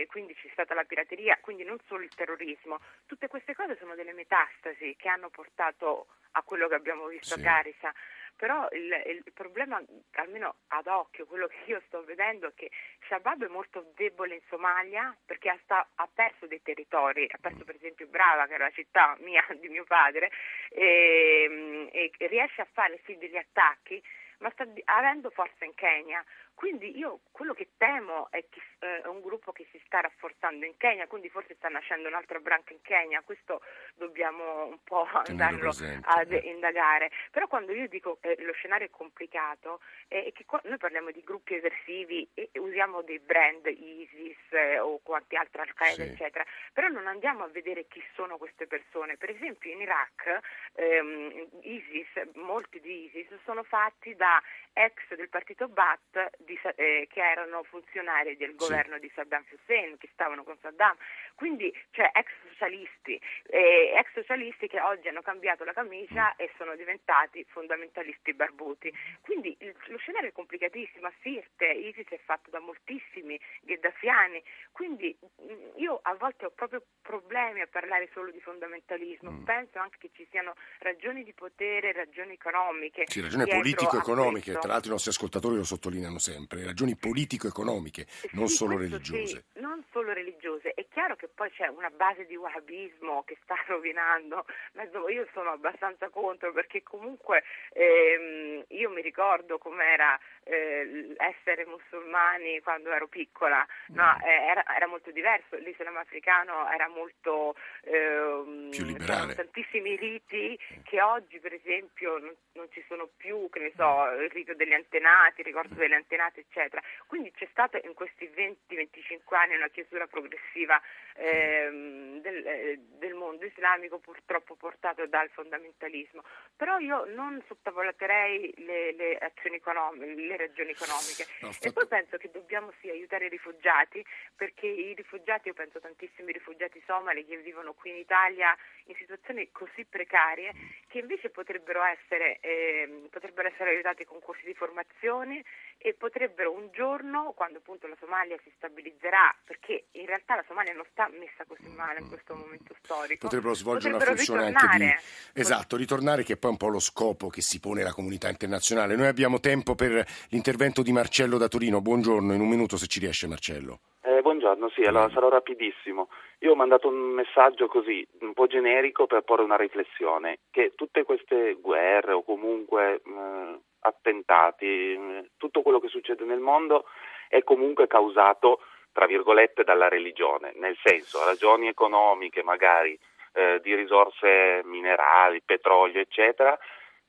quindi 0.07 0.35
c'è 0.35 0.49
stata 0.53 0.75
la 0.75 0.85
pirateria, 0.85 1.39
quindi 1.41 1.65
non 1.65 1.79
solo 1.87 2.03
il 2.03 2.15
terrorismo, 2.15 2.81
tutte 3.07 3.29
queste 3.29 3.55
cose 3.55 3.77
sono 3.79 3.95
delle 3.95 4.13
metastasi 4.13 4.95
che 4.97 5.09
hanno 5.09 5.31
portato 5.31 6.07
a 6.33 6.43
quello 6.43 6.66
che 6.69 6.75
abbiamo 6.75 7.07
visto 7.07 7.35
sì. 7.35 7.41
a 7.41 7.43
Garissa 7.43 7.93
però 8.37 8.69
il, 8.73 9.03
il, 9.07 9.33
problema, 9.33 9.83
almeno 10.13 10.57
ad 10.69 10.87
occhio, 10.87 11.25
quello 11.25 11.47
che 11.47 11.57
io 11.65 11.83
sto 11.87 12.05
vedendo 12.05 12.49
è 12.49 12.53
che 12.55 12.71
Shabab 13.09 13.45
è 13.45 13.49
molto 13.49 13.93
debole 13.95 14.35
in 14.35 14.41
Somalia 14.49 15.17
perché 15.25 15.49
ha, 15.49 15.59
sta, 15.63 15.89
ha 15.95 16.09
perso 16.13 16.47
dei 16.47 16.61
territori, 16.63 17.27
ha 17.31 17.39
perso 17.41 17.65
per 17.65 17.77
esempio 17.77 18.07
Brava, 18.07 18.47
che 18.47 18.55
era 18.55 18.65
la 18.65 18.71
città 18.73 19.17
mia, 19.21 19.45
di 19.59 19.69
mio 19.69 19.85
padre, 19.85 20.31
e, 20.69 21.89
e 21.91 22.27
riesce 22.27 22.61
a 22.61 22.69
fare 22.71 23.01
sì 23.07 23.17
degli 23.17 23.37
attacchi, 23.37 24.03
ma 24.39 24.51
sta 24.51 24.67
avendo 24.85 25.31
forza 25.31 25.65
in 25.65 25.75
Kenya. 25.75 26.23
Quindi 26.57 26.97
io 26.97 27.21
quello 27.33 27.53
che 27.53 27.69
temo 27.77 28.29
è 28.31 28.43
che 28.49 28.63
eh, 28.79 29.03
è 29.03 29.07
un 29.09 29.21
gruppo 29.21 29.53
che 29.53 29.67
si 29.71 29.79
sta 29.85 30.01
rafforzando 30.01 30.65
in 30.65 30.79
Kenya, 30.79 31.07
quindi 31.07 31.29
forse 31.29 31.55
sta 31.55 31.69
nascendo 31.69 32.09
un'altra 32.09 32.39
branca 32.39 32.73
in 32.73 32.81
Kenya, 32.81 33.21
questo 33.21 33.61
dobbiamo 33.95 34.65
un 34.65 34.83
po' 34.83 35.07
andarlo 35.13 35.69
ad 35.69 36.33
eh. 36.33 36.39
indagare. 36.39 37.11
Però 37.31 37.47
quando 37.47 37.73
io 37.73 37.87
dico 37.89 38.17
che 38.23 38.37
lo 38.39 38.55
scenario 38.55 38.87
è 38.87 38.91
complicato 38.91 39.81
è 40.09 40.33
che 40.33 40.47
noi 40.63 40.79
parliamo 40.79 41.11
di 41.11 41.23
gruppi 41.23 41.57
eversivi 41.57 42.27
e 42.33 42.49
usiamo 42.55 43.03
dei 43.03 43.19
brand 43.19 43.67
ISIS 43.67 44.53
eh, 44.53 44.79
o 44.79 44.99
quanti 45.03 45.37
altri 45.37 45.61
Al-Qaeda 45.61 46.05
sì. 46.05 46.11
eccetera, 46.11 46.47
però 46.73 46.89
non 46.89 47.07
andiamo 47.07 47.45
a 47.45 47.49
vedere 47.49 47.87
chi 47.87 48.03
sono 48.15 48.39
queste 48.39 48.67
persone. 48.67 49.19
Per 49.19 49.29
esempio 49.29 49.71
in 49.71 49.83
Iraq 49.83 50.41
ehm, 50.73 51.49
ISIS, 51.61 52.31
molti 52.37 52.81
di 52.81 53.05
ISIS 53.05 53.29
sono 53.45 53.63
fatti 53.63 54.15
da 54.17 54.43
ex 54.73 55.15
del 55.15 55.29
partito 55.29 55.69
Ba'ath 55.69 56.45
di, 56.47 56.59
eh, 56.77 57.07
che 57.11 57.21
erano 57.21 57.63
funzionari 57.65 58.37
del 58.37 58.55
governo 58.55 58.95
sì. 58.95 59.01
di 59.01 59.13
Saddam 59.15 59.45
Hussein, 59.51 59.99
che 59.99 60.09
stavano 60.13 60.45
con 60.45 60.57
Saddam, 60.61 60.97
quindi 61.35 61.73
cioè 61.91 62.11
ex 62.15 62.29
socialisti, 62.49 63.21
eh, 63.49 63.93
ex 63.95 64.13
socialisti 64.15 64.69
che 64.69 64.81
oggi 64.81 65.09
hanno 65.09 65.21
cambiato 65.21 65.65
la 65.65 65.73
camicia 65.73 66.35
mm. 66.35 66.41
e 66.41 66.51
sono 66.57 66.75
diventati 66.77 67.45
fondamentalisti 67.49 68.33
barbuti. 68.33 68.93
Quindi 69.21 69.55
il, 69.61 69.75
lo 69.89 69.99
scenario 69.99 70.31
è 70.31 70.33
complicatissimo, 70.33 71.07
a 71.07 71.13
Sirte, 71.21 71.67
ISIS 71.67 72.09
è 72.09 72.21
fatto 72.25 72.51
da 72.51 72.61
moltissimi 72.61 73.39
gheddafiani, 73.63 74.43
quindi 74.73 75.17
mm, 75.21 75.77
io 75.77 76.01
a 76.03 76.15
volte 76.15 76.47
ho 76.47 76.51
proprio 76.51 76.83
problemi 77.03 77.61
a 77.61 77.67
parlare 77.67 78.09
solo 78.13 78.31
di 78.31 78.41
fondamentalismo, 78.41 79.31
mm. 79.31 79.45
penso 79.45 79.79
anche 79.79 79.99
che 79.99 80.11
ci 80.15 80.27
siano 80.31 80.55
ragioni 80.79 81.25
di 81.25 81.33
potere, 81.33 81.93
ragioni 81.93 82.35
economiche. 82.35 83.05
Sì, 83.07 83.21
ragioni 83.21 83.47
politico-economiche, 83.47 84.53
tra 84.53 84.73
l'altro 84.73 84.89
i 84.89 84.93
nostri 84.93 85.11
ascoltatori 85.11 85.57
lo 85.57 85.65
sottolineano 85.65 86.19
sempre, 86.19 86.36
ragioni 86.49 86.97
politico-economiche, 86.97 88.07
non 88.33 88.49
sì, 88.49 88.57
solo 88.57 88.77
religiose. 88.79 89.45
Sì, 89.53 89.61
non 89.61 89.85
solo 89.91 90.13
religiose. 90.13 90.73
È 90.75 90.87
chiaro 90.93 91.17
che 91.17 91.29
poi 91.29 91.51
c'è 91.51 91.69
una 91.69 91.91
base 91.91 92.27
di 92.27 92.37
wahhabismo 92.37 93.23
che 93.25 93.37
sta 93.43 93.55
rovinando, 93.69 94.45
ma 94.75 94.85
io 95.09 95.27
sono 95.33 95.51
abbastanza 95.51 96.09
contro 96.11 96.53
perché 96.53 96.83
comunque 96.83 97.43
ehm, 97.73 98.65
io 98.69 98.91
mi 98.91 99.01
ricordo 99.03 99.59
com'era 99.59 100.19
eh, 100.45 101.15
essere 101.17 101.67
musulmani 101.67 102.61
quando 102.61 102.91
ero 102.93 103.09
piccola, 103.09 103.67
no, 103.89 104.17
mm. 104.17 104.27
eh, 104.27 104.47
era, 104.47 104.65
era, 104.75 104.87
molto 104.87 105.11
diverso, 105.11 105.57
l'Islam 105.57 105.97
africano 105.97 106.71
era 106.71 106.89
molto... 106.89 107.55
Ehm, 107.83 108.71
Più 108.71 108.85
liberale. 108.85 109.35
tantissimi 109.35 109.97
riti 109.97 110.59
che 110.83 111.01
oggi 111.01 111.39
per 111.41 111.53
esempio 111.53 112.19
non, 112.19 112.35
non, 112.53 112.67
ci 112.71 112.85
sono 112.89 113.09
più, 113.17 113.49
che 113.51 113.61
ne 113.61 113.73
so, 113.77 114.11
il 114.21 114.31
rito 114.31 114.55
degli 114.55 114.73
antenati, 114.73 115.41
il 115.41 115.47
ricordo 115.47 115.75
degli 115.75 115.93
antenati 115.93 116.26
eccetera. 116.35 116.83
Quindi 117.07 117.33
c'è 117.33 117.47
stata 117.51 117.79
in 117.83 117.95
questi 117.95 118.27
20-25 118.29 119.35
anni 119.35 119.57
una 119.57 119.69
chiusura 119.69 120.07
progressiva 120.07 120.81
ehm, 121.15 122.21
del, 122.21 122.47
eh, 122.47 122.79
del, 122.99 123.15
mondo 123.15 123.45
islamico 123.47 123.99
purtroppo 123.99 124.55
portato 124.55 125.07
dal 125.07 125.29
fondamentalismo. 125.31 126.23
Però 126.57 126.79
io 126.79 127.05
non 127.15 127.43
sottavaluterei 127.47 128.55
le, 128.59 128.93
le 128.93 129.19
azioni 129.19 129.57
economiche, 129.57 130.15
le 130.15 130.37
ragioni 130.37 130.71
economiche. 130.71 131.27
No, 131.41 131.51
e 131.61 131.73
poi 131.73 131.87
penso 131.87 132.17
che 132.17 132.31
dobbiamo 132.31 132.73
sì 132.81 132.91
aiutare 132.91 133.27
i 133.27 133.29
rifugiati, 133.31 134.05
perché 134.35 134.67
i 134.67 134.95
rifugiati, 134.95 135.49
io 135.49 135.55
penso 135.55 135.81
tantissimi 135.81 136.33
rifugiati 136.33 136.83
somali 136.87 137.25
che 137.25 137.37
vivono 137.39 137.73
qui 137.73 137.91
in 137.91 137.97
Italia 137.97 138.57
in 138.87 138.95
situazioni 138.97 139.51
così 139.53 139.85
precarie, 139.85 140.53
che 140.89 140.99
invece 140.99 141.31
potrebbero 141.31 141.83
essere, 141.83 142.39
eh, 142.41 143.09
potrebbero 143.11 143.49
essere 143.49 143.71
aiutati 143.71 144.05
con 144.05 144.21
corsi 144.21 144.45
di 144.45 144.55
formazione 144.55 145.45
e 145.79 145.95
potrebbero 145.95 146.16
un 146.49 146.71
giorno, 146.73 147.33
quando 147.37 147.59
appunto 147.59 147.87
la 147.87 147.97
Somalia 148.01 148.37
si 148.43 148.51
stabilizzerà, 148.57 149.35
perché 149.45 149.87
in 149.93 150.07
realtà 150.07 150.37
la 150.37 150.45
Somalia 150.49 150.73
non 150.73 150.85
sta 150.91 151.09
messa 151.13 151.45
così 151.47 151.69
male 151.77 152.01
in 152.01 152.09
questo 152.09 152.35
momento 152.35 152.75
storico. 152.83 153.27
Potrebbero 153.27 153.55
svolgere 153.55 153.93
potrebbero 153.93 154.13
una 154.13 154.25
funzione 154.25 154.47
ritornare. 154.47 154.85
anche 154.85 155.03
di... 155.33 155.41
Esatto, 155.41 155.77
ritornare 155.77 156.23
che 156.25 156.33
è 156.33 156.37
poi 156.37 156.51
un 156.53 156.57
po' 156.57 156.69
lo 156.69 156.81
scopo 156.81 157.29
che 157.29 157.43
si 157.43 157.61
pone 157.61 157.83
la 157.83 157.93
comunità 157.93 158.29
internazionale. 158.31 158.97
Noi 158.97 159.07
abbiamo 159.09 159.41
tempo 159.41 159.75
per 159.75 160.05
l'intervento 160.29 160.83
di 160.83 160.93
Marcello 160.93 161.37
da 161.37 161.49
Torino. 161.49 161.83
Buongiorno, 161.83 162.33
in 162.33 162.41
un 162.41 162.49
minuto 162.49 162.77
se 162.79 162.87
ci 162.87 162.99
riesce 162.99 163.27
Marcello. 163.27 163.81
Eh, 164.01 164.16
buongiorno, 164.47 164.69
sì, 164.71 164.83
allora 164.83 165.09
sarò 165.11 165.29
rapidissimo. 165.29 166.09
Io 166.41 166.53
ho 166.53 166.55
mandato 166.55 166.89
un 166.89 166.95
messaggio 166.95 167.67
così, 167.67 168.07
un 168.21 168.33
po' 168.33 168.47
generico 168.47 169.07
per 169.07 169.23
porre 169.23 169.43
una 169.43 169.57
riflessione, 169.57 170.39
che 170.51 170.73
tutte 170.77 171.03
queste 171.03 171.55
guerre 171.55 172.13
o 172.13 172.23
comunque 172.23 173.03
eh, 173.05 173.61
attentati, 173.81 174.67
eh, 174.67 175.31
tutto 175.37 175.63
quello 175.63 175.81
che 175.81 175.89
succede 175.89 176.25
nel 176.25 176.39
mondo 176.39 176.85
è 177.29 177.43
comunque 177.43 177.89
causato 177.89 178.61
tra 178.93 179.07
virgolette, 179.07 179.63
dalla 179.63 179.89
religione, 179.89 180.53
nel 180.55 180.77
senso 180.83 181.23
ragioni 181.23 181.69
economiche 181.69 182.43
magari 182.43 182.99
eh, 183.35 183.61
di 183.63 183.75
risorse 183.75 184.63
minerali, 184.65 185.43
petrolio, 185.45 186.01
eccetera, 186.01 186.59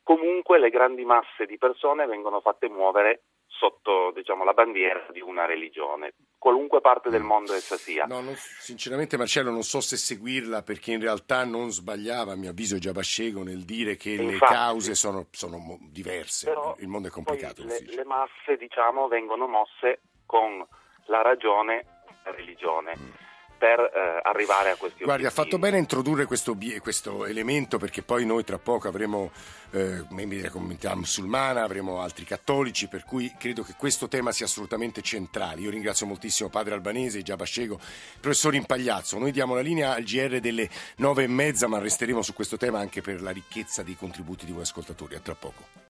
comunque 0.04 0.60
le 0.60 0.70
grandi 0.70 1.06
masse 1.06 1.46
di 1.46 1.58
persone 1.58 2.06
vengono 2.06 2.42
fatte 2.42 2.68
muovere 2.68 3.22
sotto 3.58 4.12
diciamo, 4.14 4.44
la 4.44 4.54
bandiera 4.54 5.08
di 5.12 5.22
una 5.22 5.46
religione, 5.46 6.14
qualunque 6.38 6.82
parte 6.82 7.10
del 7.10 7.24
mm. 7.24 7.26
mondo 7.26 7.54
essa 7.54 7.76
sia. 7.76 8.06
No, 8.06 8.22
non, 8.22 8.36
sinceramente 8.36 9.18
Marcello 9.18 9.52
non 9.52 9.64
so 9.64 9.82
se 9.82 9.98
seguirla 9.98 10.64
perché 10.64 10.92
in 10.92 11.02
realtà 11.02 11.44
non 11.44 11.72
sbagliava, 11.72 12.34
a 12.34 12.36
mio 12.36 12.52
avviso, 12.52 12.78
Giabascego 12.78 13.44
nel 13.44 13.66
dire 13.66 13.96
che 13.96 14.12
Infatti, 14.12 14.32
le 14.32 14.38
cause 14.40 14.96
sono, 14.96 15.28
sono 15.32 15.78
diverse, 15.82 16.54
il 16.80 16.88
mondo 16.88 17.08
è 17.08 17.12
complicato. 17.12 17.64
Le, 17.64 17.84
le, 17.84 18.06
masse 18.06 18.58
diciamo, 18.58 19.08
vengono 19.08 19.48
mosse 19.48 20.02
con 20.26 20.66
la 21.06 21.22
ragione, 21.22 21.86
la 22.24 22.32
religione. 22.32 22.94
Mm 22.98 23.26
per 23.58 23.80
eh, 23.80 24.20
arrivare 24.24 24.72
a 24.72 24.76
questi 24.76 25.04
Guardi, 25.04 25.24
obiettivi. 25.24 25.26
ha 25.26 25.44
fatto 25.44 25.60
bene 25.60 25.78
a 25.78 25.80
introdurre 25.80 26.26
questo, 26.26 26.56
questo, 26.80 27.26
elemento 27.26 27.78
perché 27.78 28.02
poi 28.02 28.26
noi 28.26 28.44
tra 28.44 28.58
poco 28.58 28.88
avremo 28.88 29.32
eh, 29.72 30.06
membri 30.10 30.38
della 30.38 30.50
comunità 30.50 30.96
musulmana, 30.96 31.64
avremo 31.64 32.02
altri 32.02 32.26
cattolici, 32.26 32.88
per 32.88 33.04
cui 33.04 33.34
credo 33.38 33.64
che 33.64 33.74
questo 33.78 34.08
tema 34.08 34.32
sia 34.32 34.46
assolutamente 34.46 35.02
centrale. 35.02 35.62
Io 35.62 35.70
ringrazio 35.70 36.06
moltissimo 36.06 36.50
Padre 36.50 36.74
Albanese, 36.74 37.22
Già 37.22 37.36
Bascego, 37.36 37.80
Professor 38.20 38.54
Impagliazzo. 38.56 39.18
Noi 39.18 39.32
diamo 39.32 39.56
la 39.56 39.62
linea 39.62 39.94
al 39.94 40.04
GR 40.04 40.40
delle 40.40 40.70
nove 40.98 41.24
e 41.24 41.28
mezza, 41.28 41.68
ma 41.68 41.80
resteremo 41.80 42.22
su 42.22 42.34
questo 42.34 42.58
tema 42.58 42.80
anche 42.80 43.02
per 43.02 43.22
la 43.22 43.32
ricchezza 43.32 43.84
dei 43.84 43.96
contributi 43.96 44.46
di 44.46 44.52
voi 44.52 44.62
ascoltatori. 44.62 45.16
A 45.16 45.20
tra 45.20 45.36
poco. 45.36 45.86